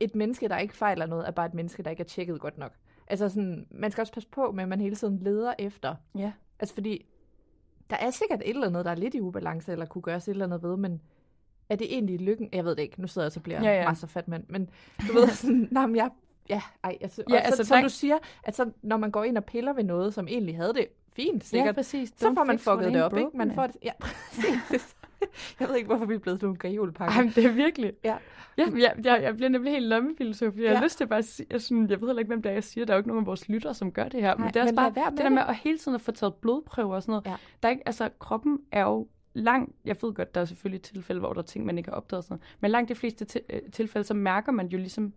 [0.00, 2.58] et menneske, der ikke fejler noget, er bare et menneske, der ikke er tjekket godt
[2.58, 2.72] nok.
[3.10, 5.94] Altså sådan, man skal også passe på med, at man hele tiden leder efter.
[6.18, 6.32] Ja.
[6.60, 7.06] Altså fordi,
[7.90, 10.32] der er sikkert et eller andet, der er lidt i ubalance, eller kunne gøres et
[10.32, 11.00] eller andet ved, men
[11.68, 12.48] er det egentlig lykken?
[12.52, 13.94] Jeg ved det ikke, nu sidder jeg så bliver Ja, ja, ja.
[13.94, 14.70] så fat mand, men
[15.08, 16.10] du ved sådan, nej, men jeg,
[16.48, 19.24] ja, ej, altså, Ja, ja, altså, så, som du siger, at så, når man går
[19.24, 22.12] ind og piller ved noget, som egentlig havde det fint, sikkert, Ja, præcis.
[22.16, 23.30] så får man fucket det op, ikke?
[23.34, 23.54] man.
[23.54, 24.96] får det, ja, præcis.
[25.60, 27.14] Jeg ved ikke, hvorfor vi er blevet sådan nogle gajolpakker.
[27.16, 27.92] Ej, men det er virkelig.
[28.04, 28.16] Ja.
[28.58, 30.74] Ja, jeg, jeg, jeg bliver nemlig helt lommefilosof, jeg Ja.
[30.74, 32.54] har lyst til bare at sige, jeg, sådan, jeg ved heller ikke, hvem det er,
[32.54, 34.44] jeg siger, der er jo ikke nogen af vores lyttere, som gør det her, Nej,
[34.44, 35.48] men det er også bare med det der med det.
[35.48, 37.26] at hele tiden at få taget blodprøver og sådan noget.
[37.26, 37.34] Ja.
[37.62, 41.18] Der er ikke, altså, kroppen er jo langt, jeg ved godt, der er selvfølgelig tilfælde,
[41.20, 43.40] hvor der er ting, man ikke har opdaget sådan noget, men langt de fleste til,
[43.50, 45.12] øh, tilfælde, så mærker man jo ligesom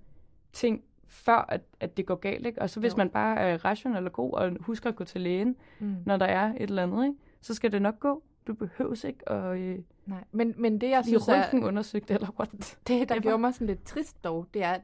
[0.54, 2.62] ting, før at, at det går galt, ikke?
[2.62, 2.98] Og så hvis Jo.
[2.98, 5.96] man bare er rationel og god, og husker at gå til lægen, Mm.
[6.06, 7.16] når der er et eller andet, ikke?
[7.42, 8.24] så skal det nok gå.
[8.48, 12.78] Du behøves ikke at øh, Nej, men, men det, jeg synes er, undersøgt, eller what?
[12.88, 14.82] det, der gjorde mig sådan lidt trist dog, det er, at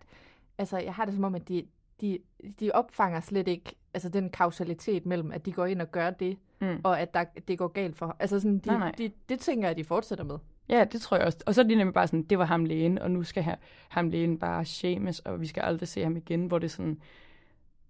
[0.57, 1.65] altså, jeg har det som om, at de,
[2.01, 2.19] de,
[2.59, 6.37] de opfanger slet ikke altså, den kausalitet mellem, at de går ind og gør det,
[6.61, 6.81] Mm.
[6.83, 8.91] og at der, det går galt for Altså sådan, de, Nej, nej.
[8.97, 10.37] De, det tænker jeg, de fortsætter med.
[10.69, 11.37] Ja, det tror jeg også.
[11.45, 13.55] Og så er de nemlig bare sådan, det var ham lægen, og nu skal ha-
[13.89, 17.01] ham lægen bare shames, og vi skal aldrig se ham igen, hvor det sådan,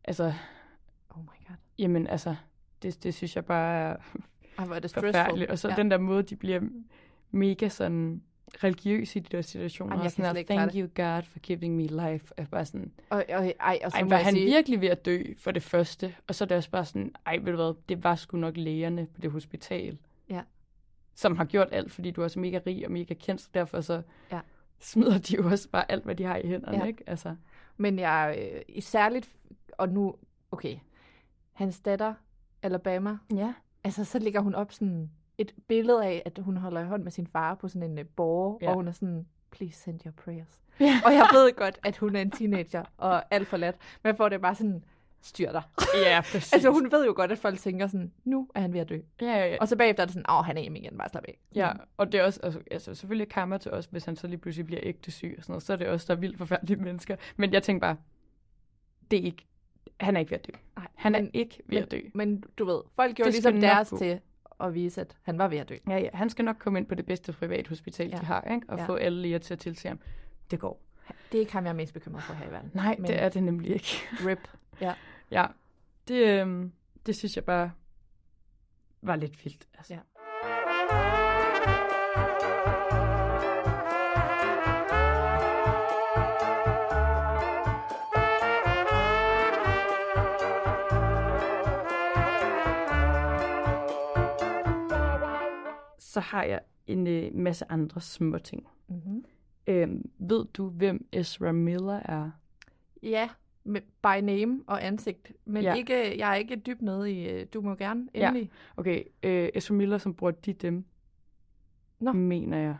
[0.04, 0.34] altså,
[1.10, 1.56] Oh my god.
[1.78, 2.36] jamen altså,
[2.82, 3.96] det, det synes jeg bare er
[4.58, 5.52] Ej, hvor er det forfærdeligt.
[5.52, 5.76] Og så ja.
[5.76, 6.62] den der måde, de bliver
[7.32, 8.22] mega sådan
[8.64, 9.92] religiøse i de der situationer.
[9.92, 12.34] Jamen, jeg og sådan her, Thank you God for giving me life.
[12.38, 15.06] Er bare sådan, Og, og, ej, og så ej, var han sige, virkelig ved at
[15.06, 16.16] dø for det første?
[16.28, 18.58] Og så er det også bare sådan, ej, ved du hvad, det var sgu nok
[18.58, 19.98] lægerne på det hospital.
[20.30, 20.42] Ja.
[21.16, 23.82] Som har gjort alt, fordi du er så mega rig og mega kendt, så derfor
[23.82, 24.40] så Ja.
[24.80, 26.86] smider de jo også bare alt, hvad de har i hænderne, Ja.
[26.86, 27.04] ikke?
[27.08, 27.36] Altså,
[27.78, 29.30] Men jeg øh, særligt,
[29.72, 30.16] og nu,
[30.52, 30.78] okay,
[31.54, 32.14] hans datter,
[32.64, 33.54] Alabama, ja.
[33.88, 37.12] Altså, så ligger hun op sådan et billede af, at hun holder i hånd med
[37.12, 38.70] sin far på sådan en uh, borger, Ja.
[38.70, 40.62] og hun er sådan, please send your prayers.
[40.80, 41.02] Ja.
[41.06, 44.18] Og jeg ved godt, at hun er en teenager, og alt for let, men jeg
[44.18, 44.84] får det bare sådan,
[45.22, 45.62] styr dig.
[46.06, 46.54] Ja, præcis.
[46.54, 49.00] altså, hun ved jo godt, at folk tænker sådan, nu er han ved at dø.
[49.22, 49.58] Ja, ja, ja.
[49.62, 51.38] Og så bagefter er det sådan, åh, han er hjemme igen, bare slap af.
[51.56, 54.38] Ja, og det er også, altså, altså selvfølgelig karma til os, hvis han så lige
[54.38, 56.78] pludselig bliver ægte syg og sådan noget, så er det også, der er vildt forfærdelige
[56.84, 57.16] mennesker.
[57.38, 57.98] Men jeg tænker bare,
[59.12, 59.46] det er ikke,
[60.00, 60.52] han er ikke ved at dø.
[60.78, 62.00] Nej, Han er men- ikke ved at dø.
[62.14, 63.98] Men du ved, folk gjorde Det ligesom deres gå.
[63.98, 64.20] til
[64.60, 65.78] at vise, at han var ved at dø.
[65.90, 68.18] Ja, ja, han skal nok komme ind på det bedste privathospital, Ja.
[68.18, 68.66] de har, ikke?
[68.70, 68.86] og Ja.
[68.86, 70.00] få alle læger til at tilse ham.
[70.52, 70.82] Det går.
[71.32, 72.72] Det er ikke ham, jeg er mest bekymret for her i verden.
[72.74, 73.88] Nej, Men det er det nemlig ikke.
[74.26, 74.50] Rip.
[74.82, 74.94] Ja.
[75.32, 75.46] Ja,
[76.08, 76.72] det, øhm,
[77.06, 77.72] det synes jeg bare
[79.02, 79.68] var lidt vildt.
[79.78, 79.94] Altså.
[79.94, 81.27] Ja.
[96.18, 98.68] Så har jeg en øh, masse andre små ting.
[98.88, 99.26] Mm-hmm.
[99.68, 102.30] Øhm, ved du, hvem Ezra Miller er?
[103.04, 103.30] Ja,
[103.64, 105.32] med, by name og ansigt.
[105.46, 105.70] Men Ja.
[105.70, 105.76] ja.
[105.76, 108.28] ikke, jeg er ikke dybt nede i, øh, du må gerne Ja.
[108.28, 108.52] endelig.
[108.78, 110.86] Okay, øh, Ezra Miller, som bruger de dem,
[112.00, 112.12] Nå.
[112.12, 112.78] mener jeg.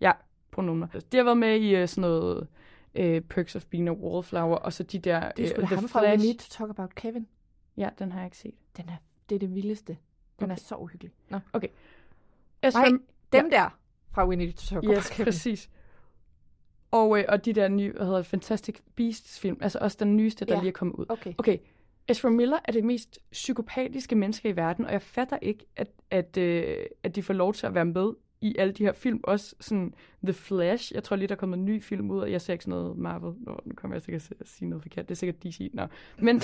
[0.00, 0.12] Ja,
[0.50, 0.86] pronomer.
[1.12, 2.46] De har været med i øh, sådan noget
[2.94, 5.30] øh, Perks of Being a Wallflower, og så de der...
[5.32, 7.26] Det er da The ham fra We Need to Talk About Kevin.
[7.76, 8.54] Ja, den har jeg ikke set.
[8.76, 8.96] Den er,
[9.28, 9.96] det er det vildeste.
[10.40, 10.52] Den Okay.
[10.54, 11.12] er så uhyggelig.
[11.30, 11.38] Nå.
[12.62, 12.98] Ezra, Nej,
[13.32, 13.78] dem der
[14.12, 15.24] fra We Need to Talk About Yes, Kevin.
[15.24, 15.70] præcis.
[16.90, 20.44] Og, øh, og de der nye, hvad hedder Fantastic Beasts film, altså også den nyeste,
[20.44, 20.60] der Ja.
[20.60, 21.06] lige er kommet ud.
[21.08, 21.34] Okay.
[21.38, 21.58] Okay,
[22.08, 26.36] Ezra Miller er det mest psykopatiske menneske i verden, og jeg fatter ikke, at, at,
[26.36, 29.20] øh, at de får lov til at være med i alle de her film.
[29.22, 29.94] Også sådan
[30.24, 30.94] The Flash.
[30.94, 32.78] Jeg tror lige, der er kommet en ny film ud, og jeg ser ikke sådan
[32.80, 33.34] noget Marvel.
[33.40, 35.08] Nå, nu kommer jeg sikkert til at sige noget forkert.
[35.08, 35.70] Det er sikkert DC.
[35.74, 35.86] Nå.
[36.18, 36.40] Men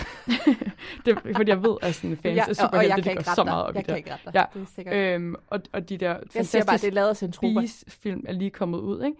[1.04, 3.30] det fordi jeg ved, at sådan fans Ja, af superhelte, jeg de kan går ikke
[3.34, 3.98] så meget op Jeg i kan det.
[3.98, 4.30] ikke rette.
[4.34, 4.44] Ja.
[4.54, 4.94] Det er sikkert.
[4.94, 7.60] Øhm, og, og de der jeg siger bare, det er af centroper.
[7.60, 9.16] Beast-film er lige kommet ud, ikke?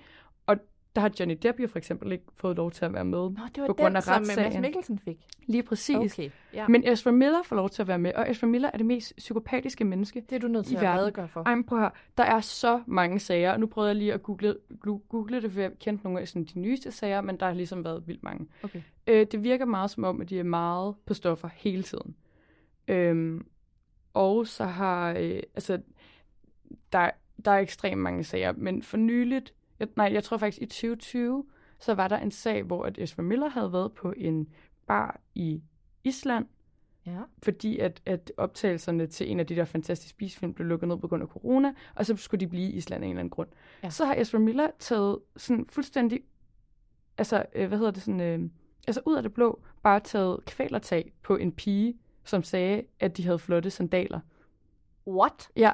[0.94, 3.18] Der har Johnny Depp jo for eksempel ikke fået lov til at være med.
[3.18, 4.58] Nå, det var på grund den, af som øh, Mads.
[4.60, 5.18] Mikkelsen fik.
[5.46, 6.18] Lige præcis.
[6.18, 6.68] Okay, ja.
[6.68, 9.16] Men Ezra Miller får lov til at være med, og Ezra Miller er det mest
[9.16, 11.00] psykopatiske menneske det er du nødt til at verden.
[11.00, 11.42] redegøre for.
[11.42, 11.90] Ej, men prøv at høre.
[12.16, 14.56] Der er så mange sager, og nu prøvede jeg lige at google,
[15.08, 17.84] google det, for jeg kendte nogle af sådan, de nyeste sager, men der har ligesom
[17.84, 18.46] været vildt mange.
[18.62, 18.82] Okay.
[19.06, 22.16] Øh, det virker meget som om, at de er meget på stoffer hele tiden.
[22.88, 23.46] Øhm,
[24.14, 25.80] og så har, øh, altså,
[26.92, 27.10] der,
[27.44, 31.44] der er ekstremt mange sager, men for nyligt, jeg, nej, jeg tror faktisk i 2020,
[31.78, 34.48] så var der en sag, hvor at Ezra Miller havde været på en
[34.86, 35.62] bar i
[36.04, 36.46] Island,
[37.06, 37.18] Ja.
[37.42, 41.08] fordi at, at optagelserne til en af de der fantastiske spisefilm blev lukket ned på
[41.08, 43.48] grund af corona, og så skulle de blive i Island af en eller anden grund.
[43.82, 43.90] Ja.
[43.90, 46.20] Så har Ezra Miller taget sådan fuldstændig,
[47.18, 48.50] altså, øh, hvad hedder det sådan, øh,
[48.86, 53.24] altså ud af det blå, bare taget kvælertag på en pige, som sagde, at de
[53.24, 54.20] havde flotte sandaler.
[55.06, 55.48] What?
[55.56, 55.70] Ja.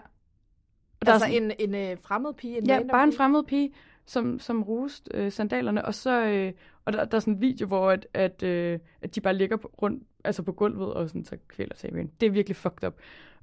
[1.01, 2.59] Og der Altså er sådan, en, en øh, fremmed pige?
[2.59, 3.17] En ja, bare en pige?
[3.17, 3.73] fremmed pige,
[4.09, 6.53] som, som roste øh, sandalerne, og så, øh,
[6.85, 9.57] og der, der er sådan en video, hvor at, at, øh, at de bare ligger
[9.57, 12.95] på, rundt, altså på gulvet, og sådan, så kvæler med Det er virkelig fucked up.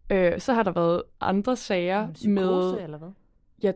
[0.10, 3.10] Øh, så har der været andre sager psykose, med, eller hvad?
[3.64, 3.72] ja,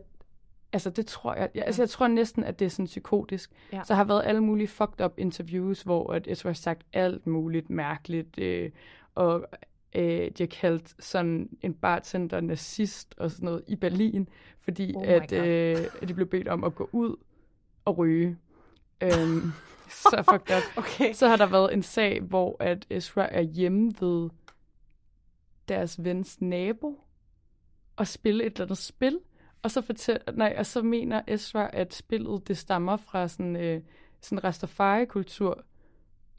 [0.74, 3.52] altså det tror jeg, ja, altså jeg tror næsten, at det er sådan psykotisk.
[3.74, 3.82] Ja.
[3.84, 7.70] Så har været alle mulige fucked up interviews, hvor at Ezra har sagt alt muligt
[7.70, 8.72] mærkeligt, øh,
[9.16, 9.46] og
[9.96, 15.08] øh, de har kaldt sådan en bartender nazist og sådan noget i Berlin, fordi Oh
[15.08, 17.16] at, øh, at de blev bedt om at gå ud
[17.86, 18.38] og ryge.
[19.04, 19.52] Øhm,
[19.90, 20.78] så fucked up.
[20.78, 21.14] Okay.
[21.14, 24.30] Så har der været en sag, hvor at Ezra er hjemme ved
[25.68, 27.00] deres vens nabo
[27.96, 29.20] og spille et eller andet spil.
[29.62, 33.82] Og så, fortæl, nej, og så mener Ezra, at spillet det stammer fra sådan, øh,
[34.22, 35.64] sådan Rastafari-kultur.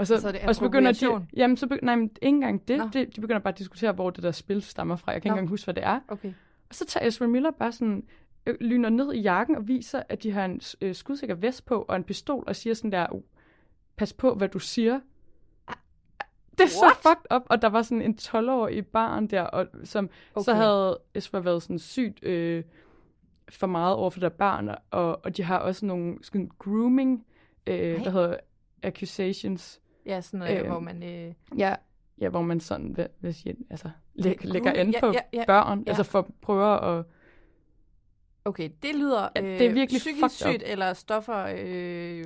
[0.00, 2.34] Og så, Så er det og så begynder de, jamen, så begy- nej, men ikke
[2.36, 2.78] engang det.
[2.78, 2.88] Nå.
[2.92, 3.16] det.
[3.16, 5.12] De begynder bare at diskutere, hvor det der spil stammer fra.
[5.12, 5.34] Jeg kan Nå.
[5.34, 6.00] ikke engang huske, hvad det er.
[6.08, 6.32] Okay.
[6.68, 8.04] Og så tager Ezra Miller bare sådan,
[8.46, 11.82] øh, lyner ned i jakken og viser, at de har en øh, skudsikker vest på
[11.88, 13.22] og en pistol og siger sådan der, "Uh,
[13.96, 15.00] pas på, hvad du siger.
[16.58, 16.96] Det er så What?
[16.96, 17.42] fucked up.
[17.46, 20.44] Og der var sådan en 12-årig barn der, og, som okay.
[20.44, 22.64] så havde Ezra været sådan sygt øh,
[23.50, 27.26] for meget over for der barn, og, og de har også nogle sådan grooming,
[27.66, 28.04] øh, Nej.
[28.04, 28.36] der hedder
[28.82, 29.80] accusations.
[30.14, 31.02] Ja, sådan øh, Øhm, hvor man...
[31.02, 31.74] Øh, Ja,
[32.20, 35.20] ja hvor man sådan, hvad, hvad siger altså, læ- grooming, lægger an ja, på ja,
[35.32, 35.84] ja, børn, ja.
[35.90, 37.04] altså for prøver at
[38.44, 40.52] okay, det lyder Ja, øh, det er virkelig psykisk fucked up.
[40.60, 42.24] sygt eller stoffer øh, ja.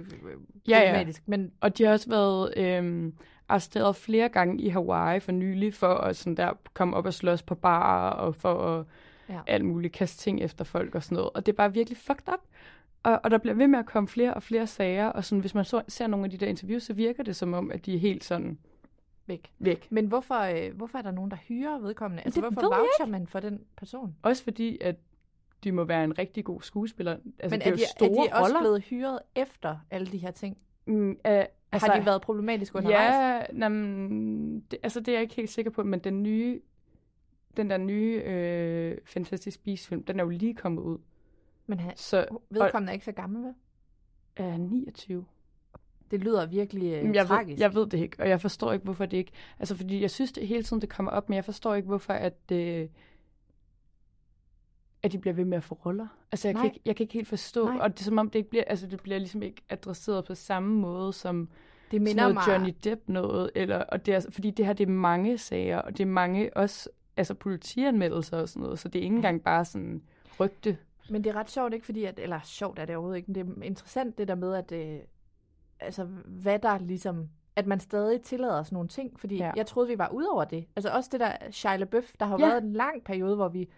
[0.81, 1.23] problematisk.
[1.27, 3.15] Men Og de har også været øhm,
[3.49, 7.43] arresteret flere gange i Hawaii for nylig, for at sådan der komme op og slås
[7.43, 8.85] på barer, og for at
[9.29, 9.35] Ja.
[9.35, 9.41] ja.
[9.47, 11.31] alt muligt kaste ting efter folk og sådan noget.
[11.35, 12.41] Og det er bare virkelig fucked up.
[13.05, 15.55] Og, og der bliver ved med at komme flere og flere sager, og sådan, hvis
[15.55, 17.95] man så, ser nogle af de der interviews, så virker det som om, at de
[17.95, 18.59] er helt sådan
[19.27, 19.51] væk.
[19.59, 19.87] væk.
[19.91, 22.23] Men hvorfor, øh, hvorfor er der nogen, der hyrer vedkommende?
[22.25, 24.17] Altså, Det hvorfor voucher man for den person?
[24.23, 24.97] Også fordi, at
[25.65, 27.13] de må være en rigtig god skuespiller.
[27.39, 28.61] Altså, Men det er er, de, store er de også roller.
[28.61, 30.57] blevet hyret efter alle de her ting?
[30.87, 33.15] Mm, øh, Altså, altså, har de været problematiske undervejs?
[33.15, 36.61] Ja, nam, det, altså det er jeg ikke helt sikker på, men den nye,
[37.57, 40.99] den der nye øh, Fantastic Beasts-film, den er jo lige kommet ud.
[41.67, 43.55] Men han, Så vedkommende er ikke så gammel, vel?
[44.37, 45.25] er 29.
[46.11, 47.49] Det lyder virkelig øh, jeg, tragisk.
[47.49, 49.33] ved, jeg ved det ikke, og jeg forstår ikke, hvorfor det ikke...
[49.59, 52.13] Altså, fordi jeg synes det hele tiden, det kommer op, men jeg forstår ikke, hvorfor
[52.13, 52.89] at, øh,
[55.03, 56.07] at de bliver ved med at få roller.
[56.33, 56.63] Altså, jeg, Nej.
[56.63, 57.79] kan ikke, jeg kan ikke helt forstå, Nej.
[57.79, 60.35] og det er som om, det ikke bliver, altså, det bliver ligesom ikke adresseret på
[60.35, 62.45] samme måde som det sådan minder noget mig...
[62.49, 65.99] Johnny Depp noget, eller, og det er, fordi det her, det er mange sager, og
[65.99, 69.65] det er mange også, altså politianmeldelser og sådan noget, så det er ikke engang bare
[69.65, 70.03] sådan
[70.41, 70.79] rygte.
[71.11, 71.87] Men det er ret sjovt, ikke?
[71.87, 74.55] Fordi at, eller sjovt er det overhovedet ikke, men det er interessant det der med,
[74.55, 74.99] at øh,
[75.81, 79.53] altså, hvad der ligesom, at man stadig tillader sådan nogle ting, fordi Ja.
[79.57, 80.67] jeg troede, vi var ude over det.
[80.77, 82.47] Altså også det der Shia LaBeouf, der har ja.
[82.49, 83.69] været en lang periode, hvor vi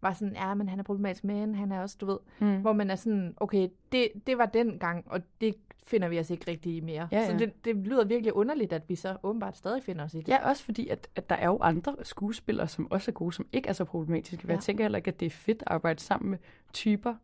[0.00, 2.60] var sådan, ja, men han er problematisk, men han er også, du ved, Mm.
[2.60, 5.54] hvor man er sådan, okay, det, det var den gang, og det
[5.86, 7.08] finder vi os ikke rigtig i mere.
[7.12, 7.38] Ja, Så ja.
[7.38, 10.28] det, det lyder virkelig underligt, at vi så åbenbart stadig finder os i det.
[10.28, 13.46] Ja, også fordi, at, at der er jo andre skuespillere, som også er gode, som
[13.52, 14.44] ikke er så problematiske.
[14.48, 14.52] Ja.
[14.52, 16.38] Jeg tænker heller ikke, at det er fedt at arbejde sammen med
[16.72, 17.14] typer,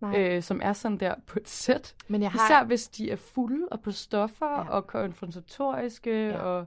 [0.00, 0.18] Nej.
[0.36, 1.94] øh, som er sådan der på et sæt.
[2.08, 4.68] men jeg har, Især hvis de er fulde og på stoffer ja.
[4.68, 6.26] Og konfrontatoriske.
[6.28, 6.38] Ja.
[6.38, 6.66] Og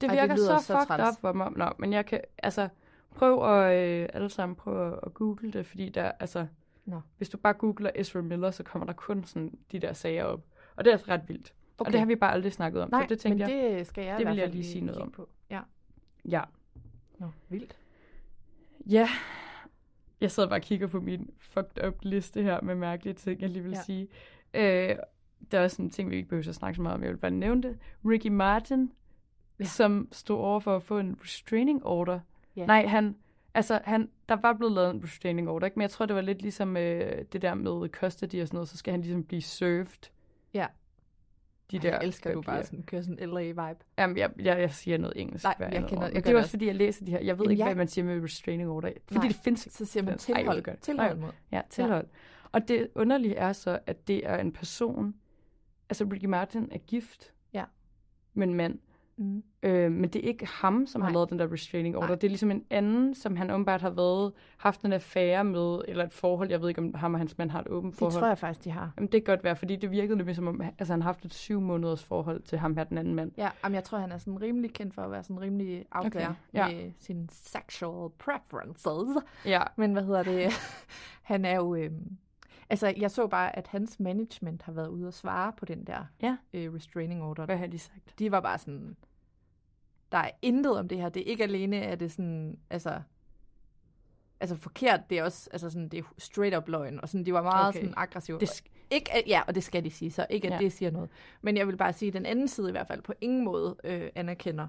[0.00, 1.52] det Ej, det virker så, så fucked up for mig.
[1.56, 2.68] Nå, men jeg kan, altså,
[3.14, 6.46] prøv at, øh, alle sammen prøv at, at google det, fordi der, altså,
[6.84, 7.00] Nå.
[7.16, 10.44] hvis du bare googler Ezra Miller, så kommer der kun sådan de der sager op.
[10.76, 11.54] Og det er altså ret vildt.
[11.78, 11.88] Okay.
[11.88, 13.78] Og det har vi bare aldrig snakket om, Nej, så det tænkte men jeg.
[13.78, 15.10] det skal jeg det vil jeg lige sige noget om.
[15.10, 15.28] På.
[15.50, 15.60] Ja.
[16.24, 16.42] Ja.
[17.18, 17.76] Nå, vildt.
[18.86, 19.08] Ja,
[20.20, 23.50] jeg sidder bare og kigger på min fucked up liste her med mærkelige ting, jeg
[23.50, 23.82] lige vil ja.
[23.82, 24.08] Sige.
[24.54, 24.96] Øh,
[25.50, 27.16] der er også en ting, vi ikke behøver at snakke så meget om, jeg vil
[27.16, 27.78] bare nævne det.
[28.04, 28.92] Ricky Martin.
[29.58, 29.64] Ja.
[29.64, 32.20] som stod over for at få en restraining order.
[32.56, 32.66] Ja.
[32.66, 33.16] Nej, han,
[33.54, 35.78] altså, han, der var blevet lavet en restraining order, ikke?
[35.78, 38.68] men jeg tror, det var lidt ligesom øh, det der med custody og sådan noget,
[38.68, 40.10] så skal han ligesom blive served.
[40.54, 40.66] Ja.
[41.70, 42.64] De Ej, der jeg elsker, du bare papirer.
[42.66, 43.84] sådan, kører sådan en LA-vibe.
[43.98, 45.44] Jamen, jeg, jeg, jeg siger noget engelsk.
[45.44, 45.90] Nej, jeg kender- ord.
[46.04, 47.18] jeg Men det er det også, fordi jeg læser de her.
[47.20, 48.90] Jeg ved Jamen, ikke, jeg- hvad man siger med restraining order.
[49.06, 49.76] Fordi Nej, det findes ikke.
[49.76, 50.62] Så siger man Ej, tilhold.
[50.62, 50.80] godt.
[50.80, 51.30] Tilhold mod.
[51.52, 52.06] Ja, tilhold.
[52.06, 52.48] Ja.
[52.52, 55.14] Og det underlige er så, at det er en person,
[55.90, 57.64] altså Ricky Martin er gift Ja.
[58.34, 58.78] med en mand,
[59.20, 59.42] Mm.
[59.62, 61.08] øh, men det er ikke ham, som Nej.
[61.08, 62.06] har lavet den der restraining order.
[62.06, 62.14] Nej.
[62.16, 66.04] Det er ligesom en anden, som han åbenbart har været, haft en affære med, eller
[66.04, 68.20] et forhold, jeg ved ikke, om ham og hans mand har et åbent Det forhold.
[68.20, 68.92] tror jeg faktisk, de har.
[68.96, 71.24] Jamen, det kan godt være, fordi det virkede nemlig som om, altså, han har haft
[71.24, 73.32] et syv måneders forhold til ham her, den anden mand.
[73.36, 76.06] Ja, jamen, jeg tror, han er sådan rimelig kendt for at være sådan rimelig out
[76.06, 76.68] Okay, there ja.
[76.68, 79.22] med sine sexual preferences.
[79.46, 80.50] Ja, Men hvad hedder det?
[81.22, 81.74] han er jo...
[81.74, 82.16] Øhm,
[82.70, 86.06] altså, jeg så bare, at hans management har været ude og svare på den der
[86.22, 86.36] Ja.
[86.54, 87.44] øh, restraining order.
[87.46, 88.18] hvad har de sagt?
[88.18, 88.96] De var bare sådan...
[90.12, 91.08] Der er intet om det her.
[91.08, 92.58] Det er ikke alene, at det sådan...
[92.70, 93.00] Altså,
[94.40, 97.32] altså forkert, det er også altså sådan, det er straight up løgn, og sådan, de
[97.32, 97.80] var meget Okay.
[97.80, 98.38] sådan aggressive.
[98.40, 100.58] Det sk- ikke, at, ja, og det skal de sige, så ikke at Ja.
[100.58, 101.10] det siger noget.
[101.42, 103.76] Men jeg vil bare sige, at den anden side i hvert fald på ingen måde
[103.84, 104.68] øh, anerkender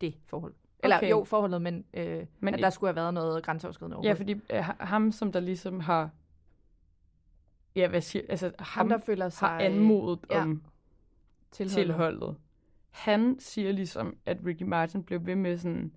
[0.00, 0.54] det forhold.
[0.82, 1.10] Eller Okay.
[1.10, 4.64] jo, forholdet, men, øh, Men at der skulle have været noget grænseoverskridende Ja, fordi øh,
[4.64, 6.10] ha- ham, som der ligesom har...
[7.76, 8.24] Ja, hvad siger...
[8.28, 10.62] Altså, ham, ham, der føler sig har anmodet ja, om
[11.50, 11.74] tilholdet.
[11.86, 12.36] tilholdet.
[12.90, 15.92] Han siger ligesom, at Ricky Martin blev ved med sådan,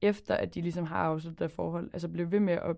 [0.00, 2.76] efter at de ligesom har afsluttet der forhold, altså blev ved med at,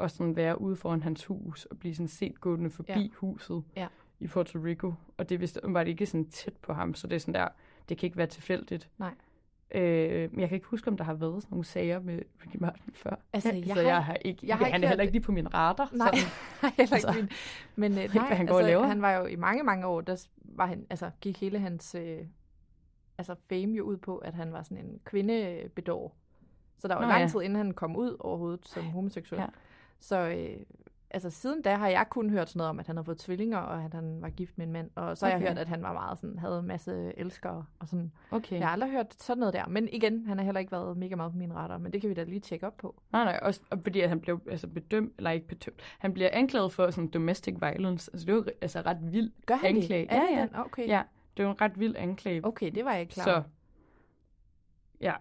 [0.00, 3.08] at sådan være ude foran hans hus, og blive sådan set gående forbi Ja.
[3.16, 3.86] huset Ja.
[4.20, 4.94] i Puerto Rico.
[5.18, 7.48] Og det er vist åbenbart ikke sådan tæt på ham, så det er sådan der,
[7.88, 8.88] det kan ikke være tilfældigt.
[8.98, 9.14] Nej.
[9.74, 12.56] Øh, men jeg kan ikke huske, om der har været sådan nogle sager med Ricky
[12.56, 13.16] Martin før.
[13.32, 15.14] Altså, så jeg har- jeg har ikke, jeg har ikke han er heller ikke det.
[15.20, 15.90] lige på min radar.
[15.92, 16.30] Nej, Sådan.
[16.76, 17.28] heller ikke Altså, min.
[17.76, 20.00] Men øh, nej, hvad han går og altså, han var jo i mange, mange år,
[20.00, 22.18] der var han, altså, gik hele hans øh,
[23.18, 26.16] altså fame jo ud på, at han var sådan en kvindebedår.
[26.78, 27.28] Så der var Nå, lang ja.
[27.28, 29.40] tid, inden han kom ud overhovedet som homoseksuel.
[29.40, 29.46] Ja.
[30.00, 30.56] Så øh,
[31.10, 33.58] altså, siden da har jeg kun hørt sådan noget om, at han havde fået tvillinger,
[33.58, 34.90] og at han var gift med en mand.
[34.94, 35.42] Og så har Okay.
[35.44, 38.12] jeg hørt, at han var meget sådan, havde en masse elskere og sådan.
[38.30, 38.56] Okay.
[38.58, 39.66] Jeg har aldrig hørt sådan noget der.
[39.68, 42.10] Men igen, han har heller ikke været mega meget på min radar, men det kan
[42.10, 42.94] vi da lige tjekke op på.
[43.12, 46.28] Nej, nej, også og fordi at han blev altså, bedømt, eller ikke bedømt, han bliver
[46.32, 48.10] anklaget for sådan domestic violence.
[48.12, 50.06] Altså det er jo altså ret vild Gør han anklage.
[50.06, 50.12] det?
[50.14, 50.40] Ja, ja.
[50.42, 50.56] den?
[50.56, 50.88] Okay.
[50.88, 51.02] Ja,
[51.36, 52.44] det er jo en ret vild anklage.
[52.46, 53.42] Okay, det var jeg ikke klar Så,
[55.00, 55.14] ja,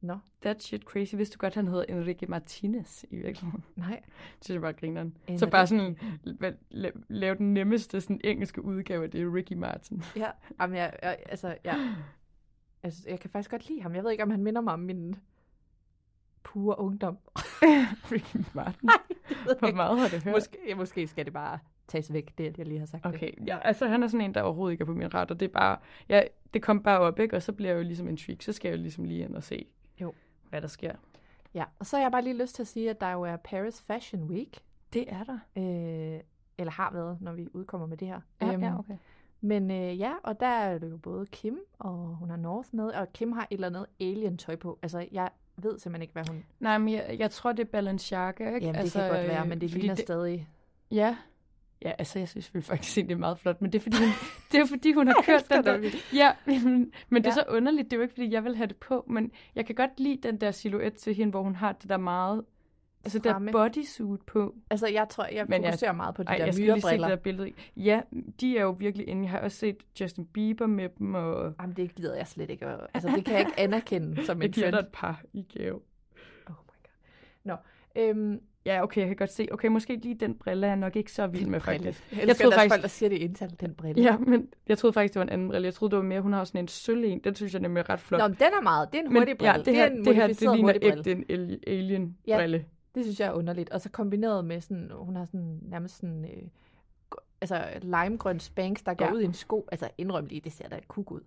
[0.00, 1.14] Nå, that shit crazy.
[1.14, 3.64] Vidste du godt, han hedder Enrique Martinez i virkeligheden?
[3.76, 4.02] nej.
[4.36, 5.16] Det synes jeg bare grineren.
[5.36, 5.96] Så bare sådan,
[6.26, 10.02] la- la- lave den nemmeste sådan, engelske udgave, det er Ricky Martin.
[10.16, 11.94] Ja, jamen jeg, jeg, altså, ja.
[12.82, 13.94] altså, jeg kan faktisk godt lide ham.
[13.94, 15.16] Jeg ved ikke, om han minder mig om min
[16.42, 17.18] pure ungdom.
[18.12, 18.88] Ricky Martin.
[19.30, 19.76] Jeg ved Hvor ikke.
[19.76, 20.34] meget har det hørt?
[20.34, 21.58] Måske, måske skal det bare
[21.90, 23.14] tages væk, det at jeg lige har sagt det.
[23.14, 25.40] Okay, ja, altså han er sådan en, der overhovedet ikke er på min ret, og
[25.40, 26.22] det er bare, ja,
[26.54, 27.36] det kom bare op, ikke?
[27.36, 29.36] Og så bliver jeg jo ligesom en tweak, så skal jeg jo ligesom lige ind
[29.36, 29.66] og se,
[30.00, 30.12] Jo.
[30.50, 30.92] hvad der sker.
[31.54, 33.36] Ja, og så har jeg bare lige lyst til at sige, at der jo er
[33.36, 34.58] Paris Fashion Week,
[34.92, 35.38] Det er der.
[35.56, 36.20] øh,
[36.58, 38.20] eller har været, når vi udkommer med det her.
[38.40, 38.96] Ja, Øhm, ja, okay.
[39.40, 42.84] Men øh, ja, og der er det jo både Kim, og hun har North med,
[42.88, 44.78] og Kim har et eller andet alien-tøj på.
[44.82, 46.44] Altså, jeg ved simpelthen ikke, hvad hun...
[46.60, 48.58] Nej, men jeg, jeg tror, det er Balenciaga, ikke?
[48.66, 50.48] Jamen, det altså, kan godt være, øh, men det fordi ligner stadig...
[50.90, 51.16] Ja.
[51.82, 54.08] Ja, altså jeg synes vi faktisk det er meget flot, men det er fordi, hun,
[54.52, 55.76] det er fordi, hun har Jeg kørt den der...
[55.76, 55.94] det.
[56.14, 57.34] Ja, men, men det er Ja.
[57.34, 59.74] så underligt, det er jo ikke fordi, jeg vil have det på, men jeg kan
[59.74, 62.44] godt lide den der silhuet til hende, hvor hun har det der meget,
[63.04, 63.52] altså der Fremme.
[63.52, 64.54] bodysuit på.
[64.70, 66.80] Altså, jeg tror, jeg Men jeg- fokuserer meget på de Ej, der jeg skal lige
[66.80, 67.52] se det der billede.
[67.76, 68.00] Ja,
[68.40, 69.22] de er jo virkelig inde.
[69.22, 72.66] Jeg har også set Justin Bieber med dem, og Jamen, det gider jeg slet ikke.
[72.94, 74.82] Altså, det kan jeg ikke anerkende som jeg en giver trend.
[74.82, 75.74] dig et par i gave.
[76.46, 76.90] Oh my god.
[77.44, 77.56] Nå,
[77.96, 78.40] øhm,
[78.74, 79.48] Ja, okay, jeg kan godt se.
[79.50, 82.12] Okay, måske lige den brille er nok ikke så vild med, faktisk.
[82.12, 84.02] Jeg, Jeg troede faktisk, folk, der siger det indtal, den brille.
[84.02, 85.66] ja, men jeg troede faktisk, det var en anden brille.
[85.66, 87.18] Jeg troede, det var mere, hun har sådan en sølv en.
[87.24, 88.20] Den synes jeg nemlig er ret flot.
[88.20, 88.92] Nå, men den er meget.
[88.92, 89.52] Det er en hurtig brille.
[89.52, 92.64] ja, det her, er en det, her, det ligner ægte en ali- alien-brille.
[92.94, 93.70] Det synes jeg er underligt.
[93.70, 96.42] Og så kombineret med sådan, hun har sådan nærmest sådan, øh,
[97.40, 99.12] altså limegrøn spanks, der går Ja.
[99.12, 99.68] ud i en sko.
[99.72, 101.20] Altså indrøm lige, det ser da kuk ud.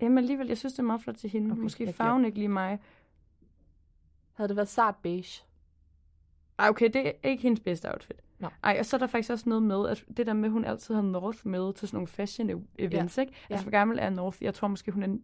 [0.00, 1.52] Jamen alligevel, jeg synes, det er meget flot til hende.
[1.52, 2.78] Okay, Måske farven ikke lige mig.
[4.32, 5.42] Havde det været sart beige?
[6.58, 8.22] Ej, okay, det er ikke hendes bedste outfit.
[8.38, 8.48] Nå.
[8.64, 10.64] Ej, og så er der faktisk også noget med, at det der med, at hun
[10.64, 13.32] altid har North med til sådan nogle fashion e- events, ikke?
[13.50, 13.54] Ja.
[13.54, 14.42] Altså, hvor gammel er North?
[14.42, 15.16] Jeg tror måske, hun er...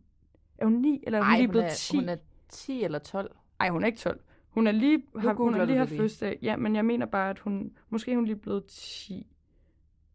[0.59, 1.97] Er hun 9, eller er hun Ej, lige hun blevet er, 10?
[1.97, 2.17] hun er
[2.49, 3.37] 10 eller 12.
[3.61, 4.21] Ej, hun er ikke 12.
[4.49, 6.39] Hun er lige, har, hun du lige haft fødselsdag.
[6.43, 7.73] Ja, men jeg mener bare, at hun...
[7.91, 9.27] Måske er hun lige blevet 10.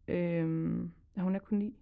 [0.08, 1.76] Øhm, ja, hun er kun 9.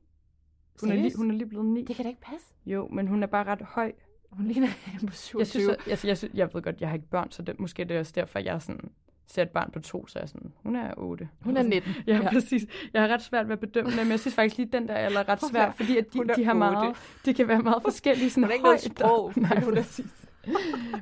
[0.80, 1.84] Hun er, lige, hun er lige blevet 9.
[1.84, 2.46] Det kan da ikke passe.
[2.66, 3.92] Jo, men hun er bare ret høj.
[4.30, 4.68] Hun ligner
[5.06, 5.38] på 27.
[5.38, 7.60] Jeg synes, at, jeg, jeg, synes, jeg ved godt, jeg har ikke børn, så det,
[7.60, 8.90] måske er det også derfor, jeg er sådan,
[9.30, 11.28] ser et barn på to, så er jeg sådan, hun er 8.
[11.40, 11.92] hun er 19.
[12.06, 12.66] Ja, ja, præcis.
[12.92, 14.94] Jeg har ret svært ved at bedømme det, men jeg synes faktisk lige, den der
[14.94, 16.58] er ret svær, er- fordi at de, er de har otte.
[16.58, 18.30] meget, de kan være meget forskellige.
[18.30, 20.02] Sådan Hun har ikke noget sprog, Nej, men hun er-.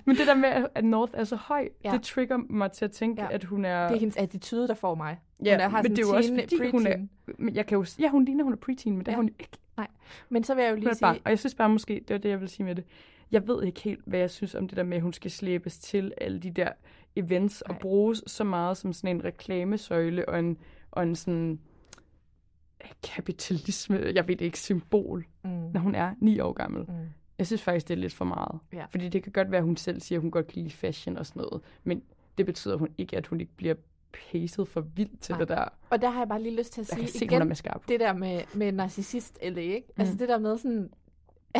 [0.04, 1.90] Men det der med, at North er så høj, Ja.
[1.92, 3.28] det trigger mig til at tænke, Ja.
[3.30, 3.88] at hun er...
[3.88, 5.18] Det er hendes attitude, der får mig.
[5.44, 6.90] ja, hun er, har men det er jo også fordi, hun er...
[6.90, 7.10] preteen.
[7.38, 9.12] Men jeg kan jo, ja, hun ligner, hun er preteen, men det Ja.
[9.12, 9.48] er hun ikke.
[10.28, 11.00] Men så vil jeg jo lige er sige...
[11.00, 12.84] bare, og jeg synes bare måske, det var det, jeg ville sige med det.
[13.30, 15.78] Jeg ved ikke helt, hvad jeg synes om det der med, at hun skal slæbes
[15.78, 16.68] til alle de der
[17.16, 17.74] events Nej.
[17.76, 20.58] og bruges så meget som sådan en reklamesøjle og en,
[20.90, 21.58] og en sådan
[22.84, 25.50] øh, kapitalisme, jeg ved ikke, symbol, Mm.
[25.50, 26.80] når hun er ni år gammel.
[26.82, 26.94] Mm.
[27.38, 28.58] Jeg synes faktisk, det er lidt for meget.
[28.72, 28.84] Ja.
[28.90, 31.16] Fordi det kan godt være, at hun selv siger, at hun godt kan lide fashion
[31.16, 32.02] og sådan noget, men
[32.38, 33.74] det betyder hun ikke, at hun ikke bliver
[34.32, 35.38] pacet for vildt til Nej.
[35.38, 35.64] det der.
[35.90, 37.42] Og der har jeg bare lige lyst til at Jeg kan sige se, igen, hun
[37.42, 37.88] er med skarp.
[37.88, 39.88] det der med, med narcissist LA, ikke?
[39.96, 40.18] Altså Mm.
[40.18, 40.90] det der med sådan...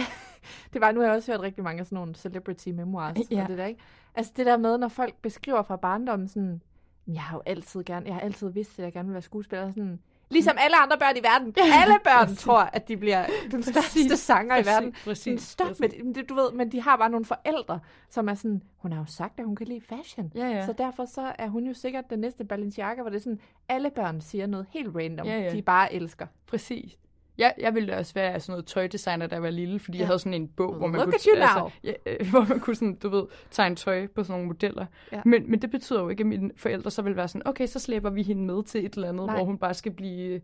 [0.72, 3.42] det var, nu har jeg også hørt rigtig mange af sådan nogle celebrity memoirs Ja.
[3.42, 3.80] og det der, ikke?
[4.14, 6.62] Altså det der med, når folk beskriver fra barndommen sådan,
[7.06, 9.70] jeg har jo altid gerne, jeg har altid vidst, at jeg gerne vil være skuespiller,
[9.70, 9.98] sådan,
[10.30, 11.54] ligesom alle andre børn i verden.
[11.82, 12.38] Alle børn Præcis.
[12.42, 14.94] tror, at de bliver den største sanger i verden.
[15.04, 17.80] Præcis, stop med det, det, du ved, men de har bare nogle forældre,
[18.10, 20.32] som er sådan, hun har jo sagt, at hun kan lide fashion.
[20.34, 20.66] Ja, ja.
[20.66, 23.90] Så derfor så er hun jo sikkert den næste Balenciaga, hvor det er sådan, alle
[23.90, 25.52] børn siger noget helt random, Ja, ja.
[25.52, 26.26] de bare elsker.
[26.46, 26.98] Præcis.
[27.38, 30.02] Jeg, jeg ville også være sådan noget tøjdesigner, da jeg var lille, fordi ja.
[30.02, 32.76] Jeg havde sådan en bog, hvor man Look kunne, altså, ja, øh, hvor man kunne
[32.76, 34.86] sådan, du ved, tegne tøj på sådan nogle modeller.
[35.12, 35.22] Ja.
[35.24, 37.78] Men, men det betyder jo ikke, at mine forældre så vil være sådan, okay, så
[37.78, 39.36] slæber vi hende med til et eller andet, Nej.
[39.36, 40.40] hvor hun bare skal blive, øh,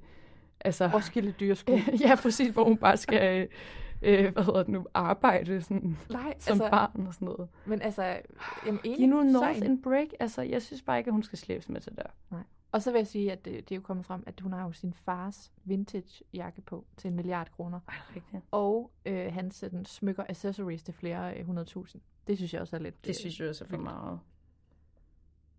[0.60, 1.78] altså, Roskilde dyresko.
[2.00, 3.48] ja, præcis, hvor hun bare skal,
[4.02, 7.48] øh, hvad hedder det nu, arbejde sådan, Nej, som altså, barn og sådan noget.
[7.64, 8.16] men altså,
[8.66, 10.08] jamen, enig, Giv nu North en break.
[10.20, 12.36] Altså, jeg synes bare ikke, at hun skal slæbes med til der.
[12.72, 14.64] Og så vil jeg sige, at det, det er jo kommet frem, at hun har
[14.64, 17.80] jo sin fars vintage jakke på til en milliard kroner.
[17.88, 18.44] Ej, rigtigt.
[18.50, 22.02] Og øh, han sådan, smykker accessories til flere øh, hundredtusind.
[22.26, 23.06] Det synes jeg også er lidt...
[23.06, 24.20] Det synes jeg også er for meget.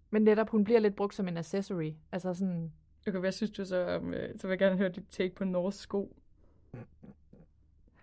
[0.10, 1.94] Men netop, hun bliver lidt brugt som en accessory.
[2.12, 2.72] Altså sådan...
[3.08, 5.44] Okay, hvad synes du så om, øh, så vil jeg gerne høre dit take på
[5.44, 6.16] Norths sko.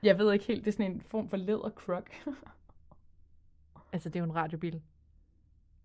[0.02, 2.10] Jeg ved ikke helt, det er sådan en form for læderkrok.
[3.92, 4.82] Altså, det er jo en radiobil.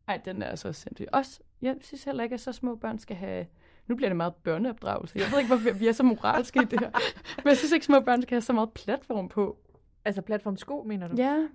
[0.07, 1.07] Ej, den er altså også sindssyg.
[1.13, 3.45] Også, jeg synes heller ikke, at så små børn skal have...
[3.87, 5.19] Nu bliver det meget børneopdragelse.
[5.19, 6.89] Jeg ved ikke, hvorfor vi er så moralske i det her.
[7.43, 9.57] Men jeg synes ikke, små børn skal have så meget platform på.
[10.05, 11.15] Altså, platformsko, mener du?
[11.17, 11.47] Ja,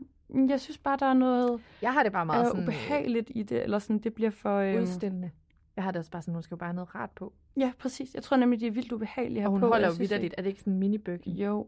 [0.49, 2.63] jeg synes bare, der er noget Jeg har det bare meget øh, sådan...
[2.63, 3.63] ubehageligt i det.
[3.63, 4.57] Eller sådan, det bliver for...
[4.59, 5.31] Øh, udstillende.
[5.77, 7.33] Jeg har det også bare sådan, hun skal jo bare have noget rart på.
[7.57, 8.15] ja, præcis.
[8.15, 9.67] Jeg tror nemlig, de er vildt ubehagelige at Og hun på.
[9.69, 10.35] holder jo vidderligt.
[10.39, 11.21] Er det ikke sådan en mini-bøg?
[11.27, 11.67] ikke- Jo.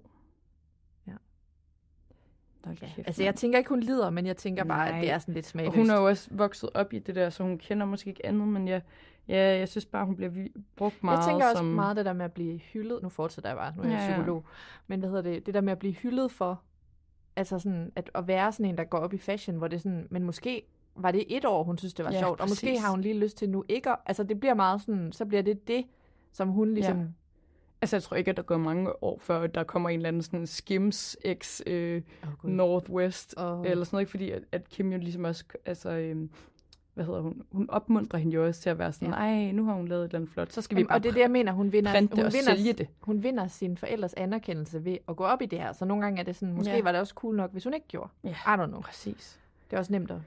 [2.66, 2.70] Ja.
[2.70, 4.98] Ja, kæft, altså, jeg tænker ikke, hun lider, men jeg tænker bare, Nej.
[4.98, 5.77] at det er sådan lidt Og smagløst.
[5.77, 8.49] hun er jo også vokset op i det der, så hun kender måske ikke andet,
[8.49, 8.82] men jeg,
[9.28, 10.30] ja, jeg synes bare, hun bliver
[10.76, 11.66] brugt meget jeg tænker også som...
[11.66, 13.03] meget det der med at blive hyldet.
[13.03, 14.11] Nu fortsætter jeg bare, nu er jeg Ja, ja.
[14.12, 14.45] psykolog.
[14.86, 15.47] Men hvad hedder det?
[15.47, 16.62] Det der med at blive hyldet for,
[17.36, 19.80] altså sådan, at, at være sådan en, der går op i fashion, hvor det er
[19.80, 20.62] sådan, men måske
[20.97, 23.18] var det et år, hun synes, det var Ja, sjovt, og måske har hun lige
[23.18, 25.84] lyst til nu ikke at, altså det bliver meget sådan, så bliver det det,
[26.32, 26.99] som hun ligesom...
[26.99, 27.05] Ja.
[27.83, 30.22] Altså, jeg tror ikke, at der går mange år, før der kommer en eller anden
[30.22, 33.66] sådan Skims X øh, oh, Northwest, oh.
[33.66, 34.11] eller sådan noget, ikke?
[34.11, 36.28] fordi at, at Kim jo ligesom også, altså, øh,
[36.95, 39.53] hvad hedder hun, hun opmuntrer hende jo også til at være sådan, nej, ja.
[39.53, 41.12] nu har hun lavet et eller andet flot, så skal vi bare Og det er
[41.12, 42.89] det, jeg mener, hun vinder, hun vinder, sælge det.
[43.01, 46.20] hun vinder sin forældres anerkendelse ved at gå op i det her, så nogle gange
[46.20, 46.83] er det sådan, måske ja.
[46.83, 48.11] var det også cool nok, hvis hun ikke gjorde.
[48.24, 48.30] Ja.
[48.30, 48.80] I don't know.
[48.80, 49.41] Præcis.
[49.70, 50.18] Det er også nemt at...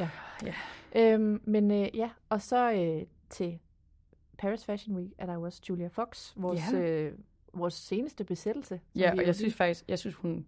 [0.00, 0.08] ja.
[0.44, 0.54] ja.
[0.94, 3.58] Øhm, men øh, ja, og så øh, til
[4.38, 6.78] Paris Fashion Week er der også Julia Fox, vores, ja.
[6.78, 7.12] øh,
[7.54, 8.80] vores seneste besættelse.
[8.96, 10.46] Ja, og jeg synes faktisk, jeg synes, hun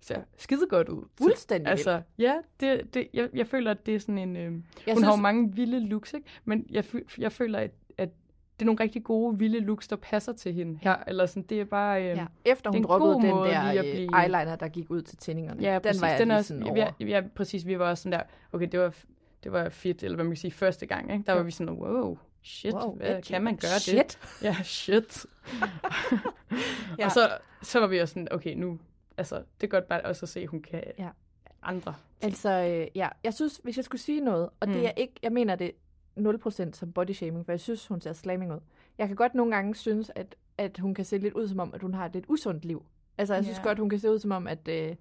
[0.00, 1.04] ser skide godt ud.
[1.18, 4.36] Fuldstændig Altså, ja, det, det, jeg, jeg føler, at det er sådan en...
[4.36, 5.02] Øh, hun synes...
[5.02, 6.26] har jo mange vilde looks, ikke?
[6.44, 6.84] Men jeg,
[7.18, 8.08] jeg føler, at, at
[8.58, 10.96] det er nogle rigtig gode, vilde looks, der passer til hende her.
[11.06, 12.02] Eller sådan, det er bare...
[12.02, 12.26] Øh, ja.
[12.44, 14.22] Efter hun droppede den der øh, blive...
[14.22, 15.62] eyeliner, der gik ud til tændingerne.
[15.62, 16.00] Ja, præcis.
[16.00, 17.66] Den var den også, sådan ja, ja, præcis.
[17.66, 18.94] Vi var også sådan der, okay, det var,
[19.44, 21.12] det var fedt, eller hvad man kan sige, første gang.
[21.12, 21.24] Ikke?
[21.26, 21.38] Der ja.
[21.38, 23.96] var vi sådan, wow, shit, wow, hvad, kan man gøre shit.
[23.96, 24.18] det?
[24.42, 25.26] Ja, shit.
[26.98, 27.04] ja.
[27.04, 28.78] Og så, så var vi også sådan, okay, nu,
[29.16, 31.08] altså, det er godt bare også at se, at hun kan ja.
[31.62, 31.94] andre.
[32.20, 34.74] Altså, øh, ja, jeg synes, hvis jeg skulle sige noget, og mm.
[34.74, 35.72] det er ikke, jeg mener det
[36.18, 38.60] 0% som body shaming, for jeg synes, hun ser slamming ud.
[38.98, 41.74] Jeg kan godt nogle gange synes, at, at hun kan se lidt ud som om,
[41.74, 42.84] at hun har et lidt usundt liv.
[43.18, 43.64] Altså, jeg synes yeah.
[43.64, 44.68] godt, hun kan se ud som om, at...
[44.68, 44.96] Øh,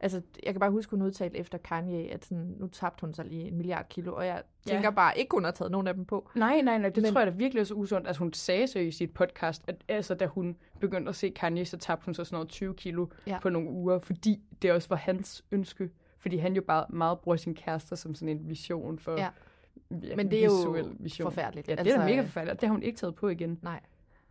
[0.00, 3.24] altså, jeg kan bare huske, hun udtalte efter Kanye, at sådan, nu tabte hun sig
[3.24, 4.90] lige en milliard kilo, og jeg tænker ja.
[4.90, 6.30] bare ikke, hun har taget nogen af dem på.
[6.34, 7.12] Nej, nej, nej, det Men...
[7.12, 8.06] tror jeg da virkelig er så usundt.
[8.06, 11.64] Altså, hun sagde så i sit podcast, at altså, da hun begyndte at se Kanye,
[11.64, 13.38] så tabte hun så sådan noget 20 kilo ja.
[13.42, 15.90] på nogle uger, fordi det også var hans ønske.
[16.18, 19.12] Fordi han jo bare meget bruger sin kæreste som sådan en vision for...
[19.12, 19.28] Ja.
[19.90, 21.26] Ja, Men det er jo vision.
[21.26, 21.68] forfærdeligt.
[21.68, 23.58] Ja, det er da mega forfærdeligt, det har hun ikke taget på igen.
[23.62, 23.80] Nej.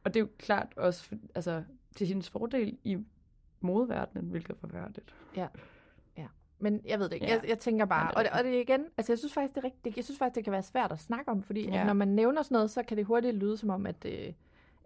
[0.03, 1.63] Og det er jo klart også altså,
[1.95, 2.97] til hendes fordel i
[3.61, 5.15] modverdenen, hvilket er forfærdeligt.
[5.35, 5.47] Ja.
[6.59, 7.25] Men jeg ved det ikke.
[7.25, 7.33] Ja.
[7.33, 9.65] Jeg, jeg tænker bare, og det, og det igen, altså jeg synes faktisk, det er
[9.65, 11.83] rigtigt, jeg synes faktisk, det kan være svært at snakke om, fordi ja.
[11.83, 14.33] når man nævner sådan noget, så kan det hurtigt lyde som om, at, øh,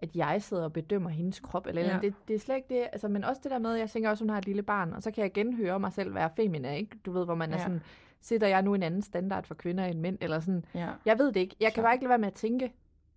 [0.00, 1.88] at jeg sidder og bedømmer hendes krop, eller, ja.
[1.88, 4.10] eller det, det er slet ikke det, altså, men også det der med, jeg tænker
[4.10, 6.74] også, hun har et lille barn, og så kan jeg genhøre mig selv være femina,
[6.74, 6.98] ikke?
[7.06, 7.56] Du ved, hvor man ja.
[7.56, 7.80] er sådan,
[8.20, 10.88] sætter jeg nu en anden standard for kvinder end mænd, eller sådan, ja.
[11.04, 11.56] jeg ved det ikke.
[11.60, 12.72] Jeg kan bare ikke lade være med at tænke,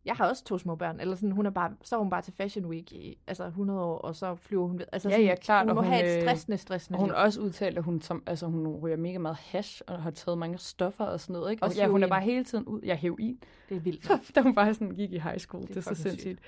[0.06, 2.22] jeg har også to små børn, eller sådan, hun er bare, så er hun bare
[2.22, 4.86] til Fashion Week i altså 100 år, og så flyver hun ved.
[4.92, 5.66] Altså ja, ja, klart.
[5.66, 8.24] Hun må og hun, have et stressende, stressende Hun har også udtalt, at hun, som,
[8.26, 11.52] altså, hun ryger mega meget hash, og har taget mange stoffer og sådan noget.
[11.52, 11.64] Ikke?
[11.64, 12.82] Og, og ja, hun er bare hele tiden ud.
[12.84, 13.40] Jeg hæv i.
[13.70, 14.12] Det er vildt.
[14.36, 15.64] da hun bare sådan gik i high school.
[15.64, 16.40] Det er, det er så sindssygt.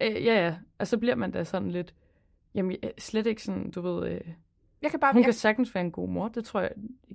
[0.00, 0.56] Øh, ja, ja.
[0.78, 1.94] Og så bliver man da sådan lidt,
[2.54, 4.20] jamen slet ikke sådan, du ved, øh,
[4.82, 5.24] jeg kan bare, hun jeg...
[5.24, 6.70] kan sagtens være en god mor, det tror jeg.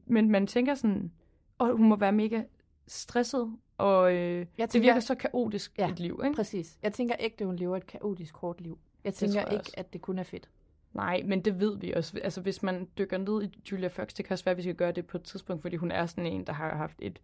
[0.05, 1.11] Men man tænker sådan,
[1.57, 2.41] og hun må være mega
[2.87, 6.35] stresset og øh, jeg tænker, det virker så kaotisk ja, et liv, ikke?
[6.35, 6.79] præcis.
[6.83, 8.79] Jeg tænker ikke, at hun lever et kaotisk hårdt liv.
[9.03, 9.73] Jeg tænker jeg ikke, også.
[9.77, 10.49] at det kun er fedt.
[10.93, 12.19] Nej, men det ved vi også.
[12.23, 14.75] Altså, hvis man dykker ned i Julia Fox, det kan også være, at vi skal
[14.75, 17.19] gøre det på et tidspunkt, fordi hun er sådan en, der har haft et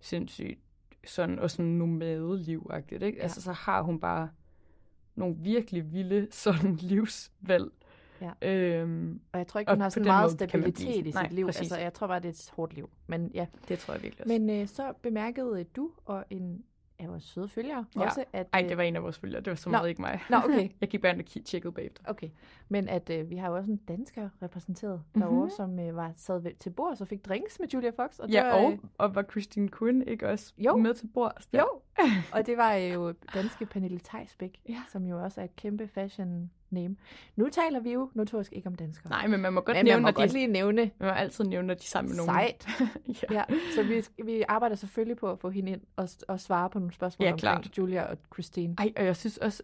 [0.00, 0.60] sindssygt
[1.06, 3.16] sådan, og sådan nomade-liv ikke?
[3.16, 3.22] Ja.
[3.22, 4.28] Altså, så har hun bare
[5.14, 7.72] nogle virkelig vilde sådan livsvalg,
[8.20, 8.52] Ja.
[8.52, 11.46] Øhm, og jeg tror ikke, hun har så meget stabilitet i sit Nej, liv.
[11.46, 11.60] Præcis.
[11.60, 12.90] Altså, jeg tror bare, det er et hårdt liv.
[13.06, 13.46] Men ja.
[13.68, 14.38] Det tror jeg virkelig også.
[14.38, 16.64] Men øh, så bemærkede du og en
[17.00, 18.00] af vores søde følgere ja.
[18.00, 18.48] også, at...
[18.52, 19.40] Ej, det var en af vores følgere.
[19.40, 20.20] Det var så meget ikke mig.
[20.30, 20.68] Nå, okay.
[20.80, 22.02] jeg gik bare ind og tjekkede bagefter.
[22.06, 22.28] Okay.
[22.68, 25.22] Men at øh, vi har jo også en dansker repræsenteret mm-hmm.
[25.22, 28.18] derovre, som øh, var sad ved, til bord og fikk drinks med Julia Fox.
[28.18, 30.76] Og ja, var, og, øh, og var Christine Quinn ikke også jo.
[30.76, 31.42] med til bord?
[31.52, 31.66] Jo,
[32.32, 34.82] og det var jo danske Pernille Theisbæk, ja.
[34.88, 36.96] som jo også er et kæmpe fashion name.
[37.36, 39.10] Nu taler vi jo notorisk ikke om danskere.
[39.10, 40.90] Nej, men man må godt men nævne, man må godt de, lige nævne.
[40.98, 42.28] Man må altid nævne, når de er sammen med nogen.
[42.28, 42.66] Sejt.
[43.30, 43.34] ja.
[43.34, 43.44] ja.
[43.74, 46.94] Så vi, vi arbejder selvfølgelig på at få hende ind og, og svare på nogle
[46.94, 47.78] spørgsmål ja, omkring klart.
[47.78, 48.74] Julia og Christine.
[48.78, 49.62] Ej, og jeg synes også,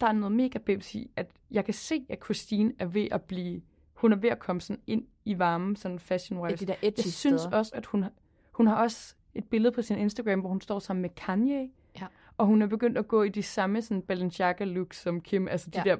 [0.00, 3.22] der er noget mega bibs i, at jeg kan se, at Christine er ved at
[3.22, 3.62] blive,
[3.94, 6.66] hun er ved at komme sådan ind i varmen, sådan fashion wise.
[6.66, 7.56] De jeg synes steder.
[7.56, 8.04] også, at hun,
[8.52, 11.70] hun har også et billede på sin Instagram, hvor hun står sammen med Kanye.
[12.00, 12.06] Ja.
[12.36, 15.70] Og hun er begyndt at gå i de samme sådan Balenciaga looks som Kim, altså
[15.70, 15.90] de ja.
[15.90, 15.96] der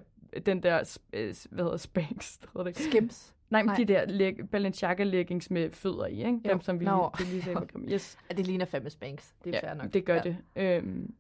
[0.47, 2.39] den der, øh, hvad hedder Spanx?
[2.65, 2.77] Det?
[2.79, 3.35] Skims.
[3.51, 3.77] Nej, men Nej.
[3.77, 6.41] de der leg- Balenciaga leggings med fødder i, ikke?
[6.45, 7.09] Dem, som vi no.
[7.19, 8.19] lige, lige sagde yes.
[8.31, 9.31] Ja, det ligner fandme Spanx.
[9.45, 9.93] Det er ja, fair nok.
[9.93, 10.23] det gør ja.
[10.23, 10.37] det.
[10.57, 11.15] Øhm,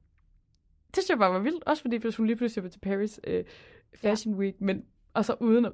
[0.86, 1.64] det synes jeg bare var vildt.
[1.64, 3.44] Også fordi, hvis hun lige pludselig var til Paris øh,
[3.94, 4.40] Fashion ja.
[4.40, 4.84] Week, men
[5.14, 5.72] og så uden at,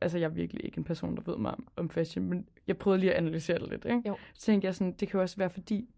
[0.00, 2.78] altså jeg er virkelig ikke en person, der ved mig om, om fashion, men jeg
[2.78, 4.02] prøvede lige at analysere det lidt, ikke?
[4.06, 4.16] Jo.
[4.34, 5.88] Så tænkte jeg sådan, det kan jo også være fordi,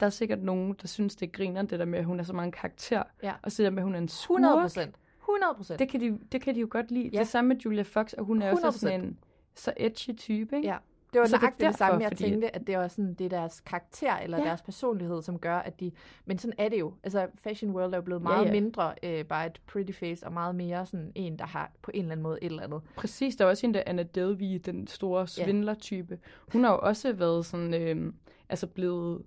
[0.00, 2.32] der er sikkert nogen, der synes, det griner det der med, at hun er så
[2.32, 3.32] mange karakter, ja.
[3.42, 4.40] og så der med, at hun er en skurk.
[4.40, 4.96] 100 procent.
[5.22, 5.78] 100 procent.
[5.78, 7.10] Det, kan de, det kan de jo godt lide.
[7.12, 7.18] Ja.
[7.18, 8.66] Det samme med Julia Fox, og hun er 100%.
[8.66, 9.18] også sådan en
[9.54, 10.68] så edgy type, ikke?
[10.68, 10.76] Ja.
[11.12, 12.22] Det var nøjagtigt det, det samme, jeg fordi...
[12.22, 14.44] tænkte, at det var sådan, det er deres karakter, eller ja.
[14.44, 15.92] deres personlighed, som gør, at de...
[16.24, 16.94] Men sådan er det jo.
[17.02, 18.60] Altså, fashion world er jo blevet meget ja, ja.
[18.60, 22.00] mindre øh, bare et pretty face, og meget mere sådan en, der har på en
[22.00, 22.80] eller anden måde et eller andet.
[22.96, 26.18] Præcis, der var også en, der Anna Delvey, den store svindler-type.
[26.52, 28.12] Hun har jo også været sådan, øh,
[28.48, 29.22] altså blevet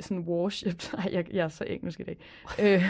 [0.00, 0.92] sådan worshipped.
[0.98, 2.18] Nej, jeg, jeg er så engelsk i dag.
[2.62, 2.82] Øh,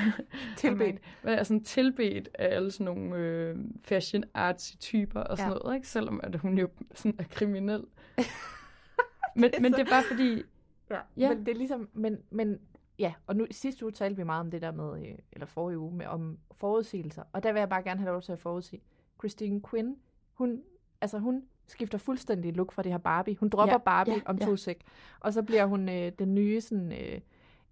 [0.56, 1.00] Tilbedt.
[1.22, 5.58] Hvad er sådan tilbedt af alle sådan nogle øh, fashion artsy typer og sådan Ja.
[5.58, 5.88] noget, ikke?
[5.88, 7.84] Selvom at hun jo sådan er kriminel.
[9.36, 10.42] men, men det er bare fordi,
[10.90, 11.28] Ja, Ja.
[11.34, 12.58] men det er ligesom, men, men
[12.98, 15.78] ja, og nu sidste uge talte vi meget om det der med, øh, eller forrige
[15.78, 18.82] uge, med, om forudsigelser, og der vil jeg bare gerne have lov til at forudsige.
[19.20, 19.96] Christine Quinn,
[20.32, 20.62] hun,
[21.00, 23.36] altså hun skifter fuldstændig look fra det her Barbie.
[23.40, 24.44] Hun dropper Ja, Barbie ja, om ja.
[24.46, 24.80] to sek,
[25.20, 27.20] og så bliver hun øh, den nye sådan øh,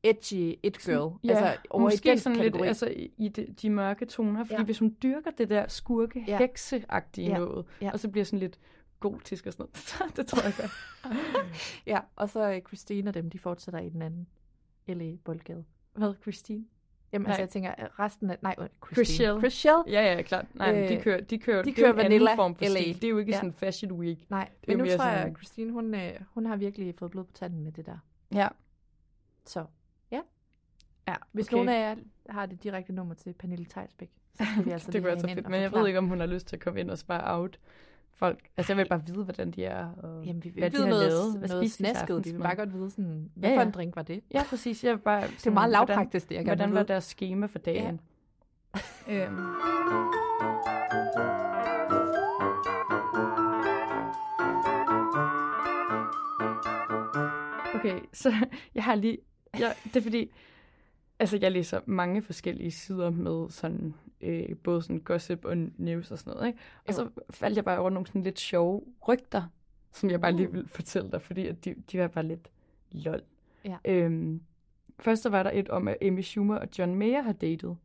[0.02, 1.18] edgy it girl.
[1.24, 2.58] ja, altså over måske i den sådan kategori.
[2.58, 2.86] lidt altså,
[3.18, 4.60] i de, de mørke toner, fordi Ja.
[4.60, 4.64] ja.
[4.64, 6.32] hvis hun dyrker det der skurke, Ja.
[6.32, 6.38] ja.
[6.38, 7.32] hekseagtige Ja.
[7.32, 7.38] ja.
[7.38, 7.90] noget, Ja.
[7.92, 8.58] og så bliver sådan lidt
[9.00, 9.66] gotisk og sådan
[10.00, 10.70] noget, det tror jeg godt.
[11.86, 14.26] Ja, og så øh, Christine og dem, de fortsætter i den anden
[14.88, 15.64] LA Boldgade.
[15.94, 16.64] Hvad, Christine?
[17.12, 17.30] Jamen, Nej.
[17.30, 18.38] altså, jeg tænker, resten af...
[18.42, 19.38] Nej, øh, Chris Christine.
[19.40, 19.82] Chris Shell.
[19.86, 20.46] Ja, ja, klart.
[20.54, 22.64] Nej, men Øh, de kører, de kører, de det er kører en anden form for
[22.64, 22.70] LA.
[22.80, 22.94] stil.
[22.94, 23.36] Det er jo ikke Ja.
[23.36, 24.30] sådan fashion week.
[24.30, 27.10] Nej, Det men nu tror jeg, sådan- at Christine, hun, øh, hun har virkelig fået
[27.10, 27.98] blod på tanden med det der.
[28.34, 28.48] Ja.
[29.46, 29.64] Så,
[30.10, 30.20] ja.
[31.08, 31.54] Ja, Hvis okay.
[31.54, 31.96] nogen af jer
[32.28, 35.28] har det direkte nummer til Pernille Tejsbæk, så kan vi altså det kunne være så
[35.28, 37.38] fedt, men jeg ved ikke, om hun har lyst til at komme ind og spare
[37.40, 37.58] out
[38.12, 38.38] folk.
[38.56, 39.92] Altså, jeg vil bare vide, hvordan de er.
[39.92, 41.38] Og Jamen, vi vil hvad ikke vide de har noget, lavet.
[41.38, 42.24] Hvad noget snasket.
[42.24, 43.66] De vil bare godt vide, sådan, hvad Ja, for ja.
[43.66, 44.20] en drink var det?
[44.34, 44.84] Ja, præcis.
[44.84, 47.58] Jeg vil bare, Det er meget lavpraktisk, det jeg gerne Hvordan var deres schema for
[47.58, 48.00] dagen?
[49.08, 49.26] Ja.
[49.26, 49.36] øhm.
[57.74, 58.32] Okay, så
[58.74, 59.18] jeg har lige...
[59.58, 60.30] Jeg, det er fordi,
[61.18, 66.18] altså jeg læser mange forskellige sider med sådan, øh, både sådan gossip og news og
[66.18, 66.58] sådan noget, ikke?
[66.86, 66.92] Og Jo.
[66.94, 69.42] så faldt jeg bare over nogle sådan lidt sjove rygter,
[69.92, 70.54] som jeg bare lige Uh.
[70.54, 72.50] vil fortælle dig, fordi at de, de var bare lidt
[72.90, 73.22] lol.
[73.64, 73.76] Ja.
[73.84, 74.42] Øhm,
[74.98, 77.76] først så var der et om, at Amy Schumer og John Mayer har datet.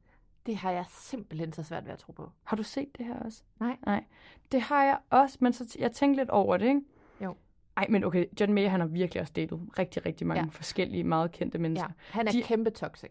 [0.45, 2.29] Det har jeg simpelthen så svært ved at tro på.
[2.43, 3.43] Har du set det her også?
[3.59, 3.77] Nej.
[3.85, 4.03] Nej.
[4.51, 6.81] Det har jeg også, men så t- jeg tænkte lidt over det, ikke?
[7.23, 7.35] Jo.
[7.77, 10.45] Ej, men okay, John Mayer, han har virkelig også datet rigtig, rigtig mange Ja.
[10.45, 10.49] ja.
[10.49, 11.89] forskellige, meget kendte Ja, mennesker.
[12.09, 13.09] han er De- kæmpe toxic.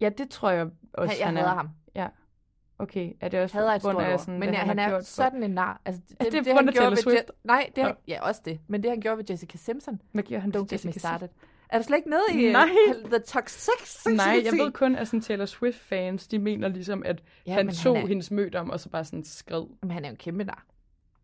[0.00, 1.54] Ja, det tror jeg også, Han, jeg han hader er.
[1.54, 1.68] ham.
[1.94, 2.08] Ja.
[2.80, 5.00] Okay, er det også Hader et stort af sådan, Men ja, han, har er gjort
[5.00, 5.80] for- sådan en nar.
[5.84, 7.16] Altså, det, det på han grund af gjorde ved Swift?
[7.30, 8.00] Je- Nej, det han, Nå.
[8.08, 8.60] ja, også det.
[8.66, 11.28] Men det, han gjorde ved Jessica Simpson, Hvad giver han don't get me Jessica started.
[11.68, 12.68] Er du slet ikke nede i øh, Nej.
[13.10, 14.06] The Toxic?
[14.16, 17.68] Nej, jeg ved kun, at sådan Taylor Swift-fans, de mener ligesom, at Ja, ja, han
[17.70, 19.64] tog han er- hendes møde om, og så bare sådan skred.
[19.82, 20.64] Men han er jo en kæmpe nar.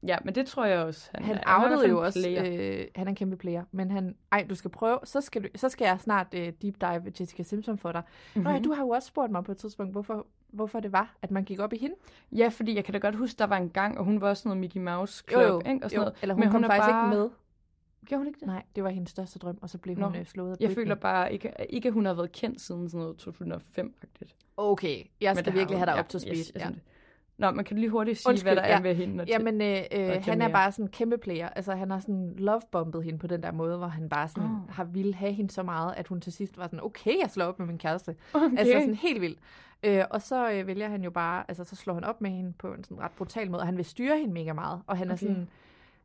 [0.07, 1.11] Ja, men det tror jeg også.
[1.14, 1.26] Han, er.
[1.46, 2.42] han er outede jo også, player.
[2.80, 5.48] øh, han er en kæmpe player, men han, ej, du skal prøve, så skal, du,
[5.57, 8.02] så skal jeg snart øh, deep dive Jessica Simpson for dig.
[8.07, 8.42] Mm-hmm.
[8.42, 8.64] Nå ja, Mhm.
[8.64, 11.44] du har jo også spurgt mig på et tidspunkt, hvorfor, hvorfor det var, at man
[11.44, 11.94] gik op i hende.
[12.32, 14.40] Ja, fordi jeg kan da godt huske, der var en gang, og hun var også
[14.42, 15.84] sådan noget Mickey Mouse Club, Jo, jo, ikke?
[15.84, 16.00] Og sådan jo.
[16.00, 16.14] noget.
[16.22, 17.07] Eller hun Men kom er faktisk bare...
[17.07, 17.30] ikke med.
[18.07, 18.46] Gjorde hun ikke det?
[18.46, 20.07] Nej, det var hendes største drøm, og så blev Nå.
[20.07, 22.88] hun øh, slået af Jeg føler bare ikke, ikke, at hun har været kendt siden
[22.88, 23.00] sådan
[23.38, 24.34] noget 2005-agtigt.
[24.57, 25.86] Okay, jeg skal virkelig hun.
[25.86, 26.36] have dig op til speed.
[26.36, 26.68] yes, ja.
[27.38, 28.80] Nå, man kan lige hurtigt sige, Undskyld, hvad der er ja.
[28.80, 29.24] ved hende.
[29.28, 31.48] Jamen, øh, øh, han er bare sådan en kæmpe player.
[31.48, 34.68] Altså, han har sådan lovebombet hende på den der måde, hvor han bare sådan Oh.
[34.74, 37.44] har ville have hende så meget, at hun til sidst var sådan, okay, jeg slår
[37.44, 38.16] op med min kæreste.
[38.34, 38.59] Okay.
[38.59, 39.38] Altså sådan helt vildt.
[39.82, 42.52] Øh, og så øh, vælger han jo bare, altså så slår han op med hende
[42.52, 44.82] på en sådan ret brutal måde, og han vil styre hende mega meget.
[44.86, 45.26] Og han er Okay.
[45.26, 45.48] sådan,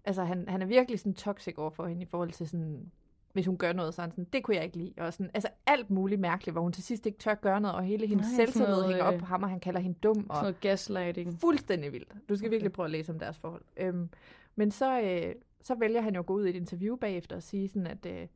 [0.06, 2.92] altså han, han er virkelig sådan toxic over for hende i forhold til sådan,
[3.34, 4.94] hvis hun gør noget, så er han sådan, det kunne jeg ikke lide.
[4.98, 7.84] Og sådan, altså alt muligt mærkeligt, hvor hun til sidst ikke tør gøre noget, og
[7.84, 10.18] hele hendes Nej, selvtillid noget, hænger op øh, på ham, og han kalder hende dum.
[10.18, 11.40] Og, Sådan noget gaslighting.
[11.42, 12.14] fuldstændig vildt.
[12.30, 12.54] Du skal Okay.
[12.54, 13.62] virkelig prøve at læse om deres forhold.
[13.78, 14.10] Øhm,
[14.56, 17.44] men så, øh, så vælger han jo at gå ud i et interview bagefter og
[17.44, 18.28] sige sådan, at, øh,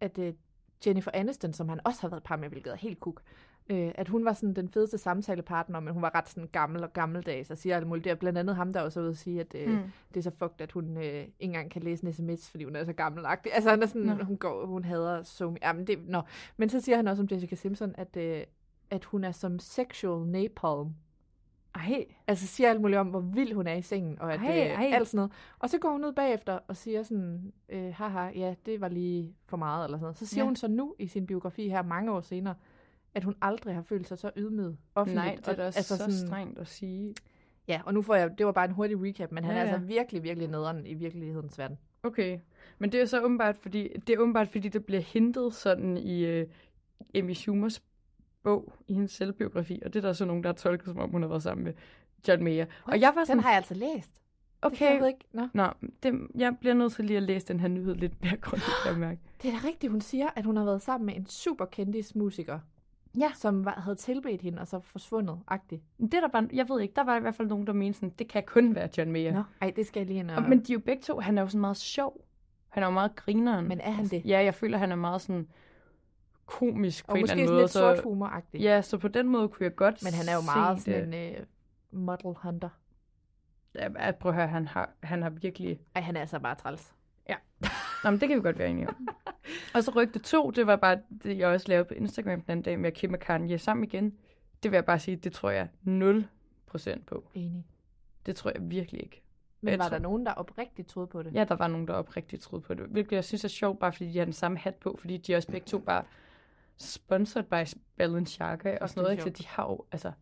[0.00, 0.34] at øh,
[0.86, 3.22] Jennifer Aniston, som han også har været par med, hvilket er helt kuk,
[3.70, 6.92] øh, at hun var sådan den fedeste samtalepartner, men hun var ret sådan gammel og
[6.92, 8.04] gammeldags og siger alt muligt.
[8.04, 9.78] Det er blandt andet ham, der også ude at sige, at øh, mm.
[10.08, 12.76] Det er så fucked, at hun øh, ikke engang kan læse en sms, fordi hun
[12.76, 13.54] er så gammelagtig.
[13.54, 16.22] Altså han er sådan, hun, går, hun hader så ja, men, det, nå.
[16.56, 18.42] men så siger han også om Jessica Simpson, at, øh,
[18.90, 20.94] at hun er som sexual napalm.
[21.74, 24.46] Ej, Altså siger alt muligt om, hvor vild hun er i sengen, og at, Ej,
[24.46, 24.86] ej, ej.
[24.86, 25.32] øh, alt sådan noget.
[25.58, 29.36] Og så går hun ud bagefter og siger sådan, øh, haha, ja, det var lige
[29.46, 30.18] for meget, eller sådan noget.
[30.18, 30.46] Så siger ja.
[30.46, 32.54] hun så nu i sin biografi her, mange år senere,
[33.14, 35.24] at hun aldrig har følt sig så ydmyget offentligt.
[35.24, 36.26] nej, det er da Og- også altså så sådan...
[36.28, 37.14] strengt at sige.
[37.68, 39.66] Ja, og nu får jeg, det var bare en hurtig recap, men han Ja, er
[39.66, 39.72] ja.
[39.72, 41.78] altså virkelig, virkelig nederen i virkelighedens verden.
[42.02, 42.38] Okay,
[42.78, 46.24] men det er så åbenbart, fordi det er åbenbart, fordi det bliver hintet sådan i
[46.24, 46.46] øh,
[47.14, 47.82] Amy Schumers
[48.42, 51.10] bog, i hendes selvbiografi, og det er der så nogen, der har tolket, som om
[51.10, 51.72] hun har været sammen med
[52.28, 52.66] John Mayer.
[52.84, 54.10] Og jeg var sådan, Den har jeg altså læst.
[54.14, 55.24] Det, okay, jeg ved ikke.
[55.32, 55.48] Nå.
[55.54, 55.66] Nå,
[56.02, 58.96] det, jeg bliver nødt til lige at læse den her nyhed lidt mere grundigt, jeg
[58.98, 59.20] mærke.
[59.42, 62.14] Det er da rigtigt, hun siger, at hun har været sammen med en super kendis
[62.14, 62.58] musiker,
[63.18, 63.30] Ja.
[63.34, 65.82] som var, havde tilbedt hende og så forsvundet, agtigt.
[65.98, 67.98] Det er der bare, jeg ved ikke, der var i hvert fald nogen, der mente
[67.98, 69.32] sådan, det kan kun være John Mayer.
[69.32, 70.36] Nå, ej, det skal jeg lige og...
[70.36, 72.24] Og, men de er jo begge to, han er jo sådan meget sjov.
[72.68, 73.68] Han er jo meget grineren.
[73.68, 74.22] Men er han det?
[74.24, 75.48] Ja, jeg føler, han er meget sådan
[76.46, 77.62] komisk på og en måske eller sådan anden måde.
[77.62, 78.62] lidt sort humoragtigt.
[78.62, 81.12] Ja, så på den måde kunne jeg godt Men han er jo meget se sådan
[81.12, 81.28] det.
[81.28, 81.46] en øh,
[81.90, 82.68] model hunter.
[83.74, 85.80] Ja, prøv at høre, han har, han har virkelig...
[85.94, 86.94] Ej, han er altså bare træls.
[88.04, 89.08] Nå, men det kan vi godt være enige om.
[89.74, 92.62] Og så rygte to, det var bare det, jeg også lavede på Instagram den anden
[92.62, 94.14] dag med Kim og Kanye sammen igen.
[94.62, 97.24] Det vil jeg bare sige, det tror jeg 0% på.
[97.34, 97.66] Enig.
[98.26, 99.22] Det tror jeg virkelig ikke.
[99.60, 101.34] Men Jeg var tror- der nogen, der oprigtigt troede på det?
[101.34, 102.84] Ja, der var nogen, der oprigtigt troede på det.
[102.86, 105.32] Hvilket jeg synes er sjovt, bare fordi de har den samme hat på, fordi de
[105.32, 106.04] er også begge to bare
[106.76, 109.12] sponsored by Balenciaga og sådan noget.
[109.12, 109.22] Ikke?
[109.22, 110.12] Så de har jo, altså.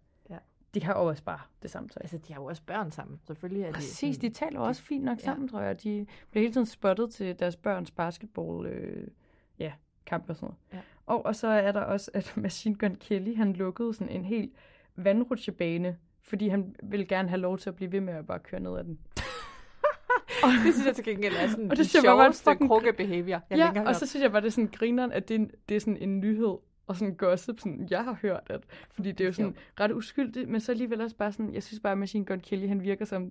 [0.75, 2.01] De har jo også bare det samme tøj.
[2.01, 3.21] Altså, de har jo også børn sammen.
[3.27, 4.29] Selvfølgelig er Præcis, de...
[4.29, 5.23] de taler jo også fint nok Ja.
[5.25, 5.83] sammen, tror jeg.
[5.83, 9.07] De bliver hele tiden spottet til deres børns basketball, øh,
[9.59, 9.73] ja,
[10.07, 10.57] kamp og sådan noget.
[10.73, 10.79] Ja.
[11.07, 14.53] Og, og så er der også, at Machine Gun Kelly, han lukkede sådan en helt
[14.97, 18.61] vandrutsjebane, fordi han ville gerne have lov til at blive ved med at bare køre
[18.61, 18.99] ned ad den.
[20.65, 22.27] det synes jeg til gengæld er sådan Og og det det synes jeg bare var
[22.27, 25.13] en sjoveste fucking- krukkebehavior, jeg ja, og så synes jeg bare, det er sådan grineren,
[25.13, 26.57] at det er, det er sådan en nyhed
[26.91, 28.61] og sådan gossip, sådan, jeg har hørt, at,
[28.91, 31.81] fordi det er jo sådan ret uskyldigt, men så alligevel også bare sådan, jeg synes
[31.81, 33.31] bare, at Machine Gun Kelly, han virker som,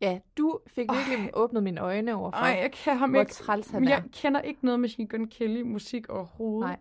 [0.00, 3.70] Ja, du fik virkelig åbnet mine øjne over for, jeg kan ham hvor ikke, træls
[3.70, 3.88] han er.
[3.88, 6.68] jeg kender ikke noget Machine Gun Kelly musik overhovedet.
[6.68, 6.78] Nej.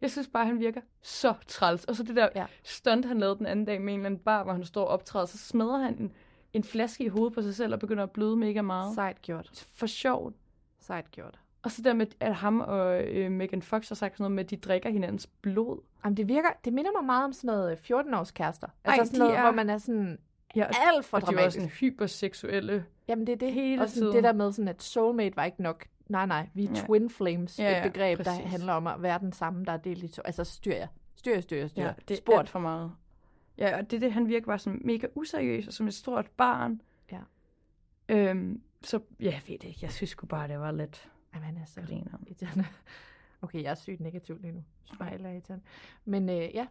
[0.00, 1.84] Jeg synes bare, han virker så træls.
[1.84, 2.46] Og så det der ja.
[2.62, 4.88] stunt, han lavede den anden dag med en eller anden bar, hvor han står og
[4.88, 6.12] optræder, så smadrer han en,
[6.52, 8.94] en flaske i hovedet på sig selv og begynder at bløde mega meget.
[8.94, 9.66] Sejt gjort.
[9.74, 10.34] For sjovt.
[10.80, 11.38] Sejt gjort.
[11.64, 14.44] Og så der med, at ham og øh, Megan Fox har sagt sådan noget med,
[14.44, 15.80] at de drikker hinandens blod.
[16.04, 18.66] Jamen, det virker, det minder mig meget om sådan noget 14-års kærester.
[18.84, 20.18] Ej, Altså sådan de noget, er- hvor man er sådan
[20.56, 21.54] Ja, alt for og de var dramatisk.
[21.54, 22.84] sådan hyperseksuelle.
[23.08, 23.52] Jamen, det er det.
[23.52, 24.14] hele og sådan tiden.
[24.14, 25.86] det der med sådan, at soulmate var ikke nok.
[26.08, 26.80] Nej, nej, vi er Ja.
[26.86, 27.58] twin flames.
[27.58, 28.44] Ja, ja, et begreb, der præcis.
[28.50, 30.22] handler om at være den samme, der er delt i to.
[30.24, 30.86] Altså, styr jer.
[31.16, 32.38] Styr jer, styr jer, styr Ja, det er Sport.
[32.38, 32.92] alt for meget.
[33.58, 36.80] Ja, og det det, han virker bare sådan mega useriøs og som et stort barn.
[37.12, 37.18] Ja.
[38.08, 39.78] Øhm, så ja, jeg ved det ikke.
[39.82, 42.64] Jeg synes sgu bare, det var lidt Jamen, er så griner.
[43.42, 44.62] Okay, jeg er sygt negativ lige nu.
[44.94, 45.64] Spejler irriterende.
[46.04, 46.66] Men øh, ja,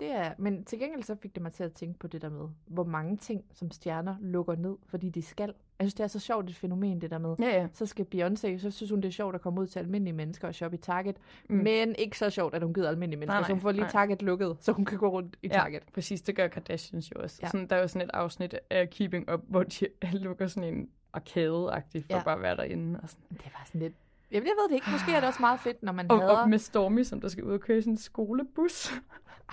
[0.00, 2.28] det er, men til gengæld så fik det mig til at tænke på det der
[2.28, 5.54] med, hvor mange ting, som stjerner lukker ned, fordi de skal.
[5.78, 7.36] Jeg synes, det er så sjovt et fænomen, det der med.
[7.38, 7.68] Ja, ja.
[7.72, 10.48] Så skal Beyoncé, så synes hun, det er sjovt at komme ud til almindelige mennesker
[10.48, 11.16] og shoppe i Target.
[11.48, 11.56] Mm.
[11.56, 13.40] Men ikke så sjovt, at hun gider almindelige mennesker.
[13.40, 13.90] Nej, så hun får lige nej.
[13.90, 15.82] Target lukket, så hun kan gå rundt i Target.
[15.86, 16.22] Ja, præcis.
[16.22, 17.38] Det gør Kardashians jo også.
[17.42, 17.48] Ja.
[17.48, 20.88] Sådan, der er jo sådan et afsnit af Keeping Up, hvor de lukker sådan en
[21.16, 22.22] arcade-agtig for Ja.
[22.24, 23.00] bare at være derinde.
[23.02, 23.24] Og sådan.
[23.30, 23.94] Det var sådan lidt...
[24.32, 24.90] Jamen, jeg ved det ikke.
[24.90, 26.36] Måske er det også meget fedt, når man Og, hader...
[26.36, 28.92] og med Stormy, som der skal ud og køre i sådan en skolebus.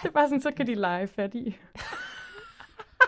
[0.01, 1.57] Det er bare sådan, så kan de lege fat i.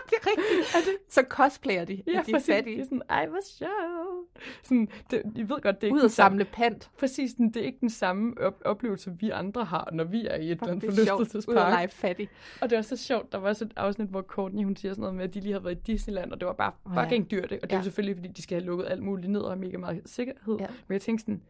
[0.10, 0.74] det er rigtigt.
[0.76, 0.96] Er det?
[1.08, 2.84] Så cosplayer de, Ja, at de er fattige.
[2.84, 4.44] sådan, ej, hvor sjovt.
[4.62, 6.90] Sådan, det, jeg ved godt, det er ikke Ud den og samme- samle pant.
[6.98, 10.36] Præcis, den- det er ikke den samme op- oplevelse, vi andre har, når vi er
[10.36, 11.06] i et eller andet Det er sjovt.
[11.06, 11.72] Ud og forlystelsespark.
[11.72, 12.28] lege fattig.
[12.60, 15.00] Og det var så sjovt, der var også et afsnit, hvor Courtney, hun siger sådan
[15.02, 17.44] noget med, at de lige har været i Disneyland, og det var bare fucking dyrt.
[17.44, 17.76] Og det er Ja.
[17.76, 20.56] jo selvfølgelig, fordi de skal have lukket alt muligt ned og have mega meget sikkerhed.
[20.60, 20.66] Ja.
[20.88, 21.42] Men jeg tænkte sådan,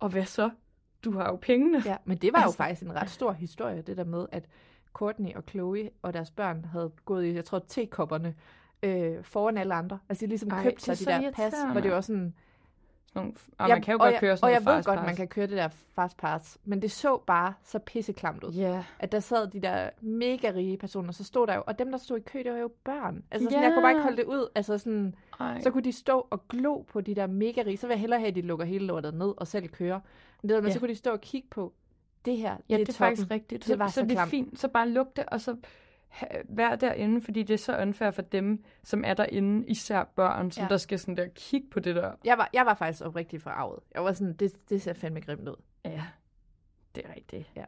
[0.00, 0.50] og hvad så?
[1.04, 1.82] Du har jo pengene.
[1.86, 4.44] Ja, men det var jo Altså- faktisk en ret stor historie, det der med, at
[4.92, 8.34] Courtney og Chloe og deres børn havde gået i, jeg tror, tekopperne
[8.82, 9.98] øh, foran alle andre.
[10.08, 12.34] Altså, de ligesom Ej, købte sig de der pas, hvor det var sådan...
[13.14, 15.16] Nogle- og man kan jo godt jeg, køre sådan Og jeg noget ved godt, man
[15.16, 18.52] kan køre det der fast pass, men det så bare så pisseklamt ud.
[18.52, 18.84] Ja.
[18.98, 21.98] At der sad de der mega rige personer, så stod der jo, og dem, der
[21.98, 23.24] stod i kø, det var jo børn.
[23.30, 23.64] Altså, sådan, Ja.
[23.66, 24.48] jeg kunne bare ikke holde det ud.
[24.54, 25.60] Altså, sådan, Ej.
[25.60, 27.76] så kunne de stå og glo på de der mega rige.
[27.76, 30.00] Så vil jeg hellere have, at de lukker hele lortet ned og selv kører.
[30.42, 30.72] Men, det, der, Ja.
[30.72, 31.72] så kunne de stå og kigge på,
[32.24, 32.94] det her, Ja, det er, det er toppen.
[32.98, 33.60] faktisk rigtigt.
[33.64, 34.58] Det Så, var så, så det er fint.
[34.60, 35.56] Så bare luk det, og så
[36.48, 40.60] vær derinde, fordi det er så unfair for dem, som er derinde, især børn, som
[40.60, 40.64] Ja.
[40.64, 40.68] ja.
[40.68, 42.12] der skal sådan der kigge på det der.
[42.24, 43.78] Jeg var, jeg var faktisk oprigtigt forarvet.
[43.94, 45.56] Jeg var sådan, det, det ser fandme grimt ud.
[45.84, 46.02] Ja,
[46.94, 47.52] det er rigtigt.
[47.56, 47.64] Ja.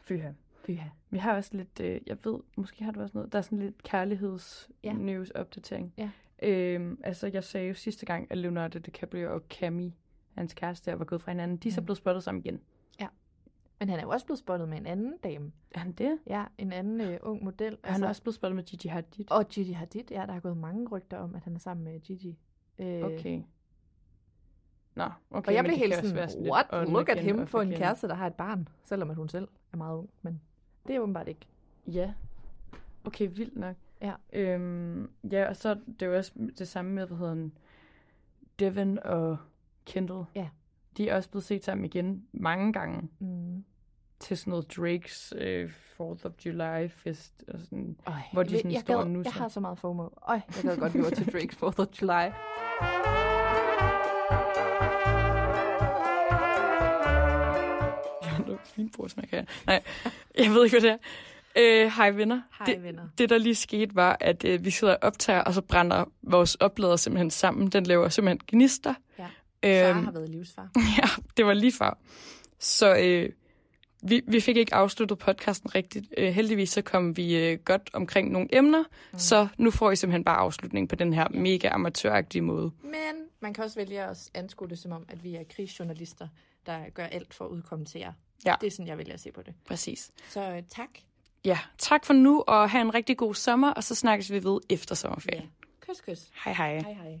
[0.00, 0.30] Fyha.
[0.66, 0.88] Fyha.
[1.10, 3.58] Vi har også lidt, øh, jeg ved, måske har du også noget, der er sådan
[3.58, 5.92] lidt kærligheds-news-opdatering.
[5.98, 6.10] Ja.
[6.42, 9.94] Øhm, altså, jeg sagde jo sidste gang, at Leonardo DiCaprio og Cami,
[10.34, 11.56] hans kæreste, der var gået fra hinanden.
[11.56, 11.84] De er så Mm.
[11.84, 12.60] blevet spottet sammen igen.
[13.78, 15.52] Men han er jo også blevet spottet med en anden dame.
[15.70, 16.18] Er han det?
[16.26, 17.72] Ja, en anden øh, ung model.
[17.72, 19.30] Altså, han er også blevet spottet med Gigi Hadid.
[19.30, 22.00] Og Gigi Hadid, ja, der har gået mange rygter om, at han er sammen med
[22.00, 22.38] Gigi.
[22.78, 23.42] Øh, Okay.
[24.94, 25.48] Nå, okay.
[25.48, 26.66] og jeg blev helt sådan, lidt what?
[26.88, 28.68] Look at him få en kæreste, der har et barn.
[28.84, 30.10] Selvom at hun selv er meget ung.
[30.22, 30.40] Men
[30.86, 31.46] det er åbenbart ikke.
[31.86, 32.12] Ja.
[33.04, 33.76] Okay, vildt nok.
[34.00, 34.14] Ja.
[34.32, 37.52] Øhm, ja, og så er det jo også det samme med, hvad hedder han,
[38.58, 39.36] Devin og
[39.84, 40.24] Kendall.
[40.34, 40.48] Ja.
[40.96, 43.64] De er også blevet set sammen igen mange gange Mm.
[44.20, 45.70] til sådan noget Drakes øh,
[46.00, 47.44] 4th of July fest.
[47.48, 49.30] Og sådan, Øj, Hvor de sådan jeg, står gad, nusser.
[49.34, 50.08] jeg har så meget FOMO.
[50.28, 52.32] Øj, jeg gad godt, vi var til Drake's 4th of July.
[58.22, 59.44] har noget finbordsmærk her.
[59.66, 59.82] Nej,
[60.38, 60.96] jeg ved ikke, hvad det er.
[61.58, 62.40] Øh, hej venner.
[62.58, 63.02] Hej, det, venner.
[63.18, 66.54] Det, der lige skete, var, at øh, vi sidder og optager, og så brænder vores
[66.54, 67.68] oplader simpelthen sammen.
[67.68, 68.94] Den laver simpelthen gnister.
[69.18, 69.26] Ja.
[69.64, 70.70] Sara Øhm, har været livsfar.
[70.98, 71.98] Ja, det var lige før.
[72.58, 73.28] Så øh,
[74.02, 76.06] vi, vi fik ikke afsluttet podcasten rigtigt.
[76.18, 79.18] Øh, heldigvis så kom vi øh, godt omkring nogle emner, mm.
[79.18, 82.70] så nu får I simpelthen bare afslutning på den her mega amatøragtige måde.
[82.82, 82.92] Men
[83.40, 86.28] Man kan også vælge at anskue det som om, at vi er krigsjournalister,
[86.66, 88.12] der gør alt for at udkomme til jer.
[88.46, 88.54] Ja.
[88.60, 89.54] Det er sådan, jeg vælger at se på det.
[89.66, 90.10] Præcis.
[90.28, 90.88] Så øh, tak.
[91.44, 94.60] Ja, tak for nu, og have en rigtig god sommer, og så snakkes vi ved
[94.70, 95.50] efter sommerferien.
[95.80, 96.30] Kys, kys.
[96.44, 96.78] Hej hej.
[96.78, 97.20] Hej, hej.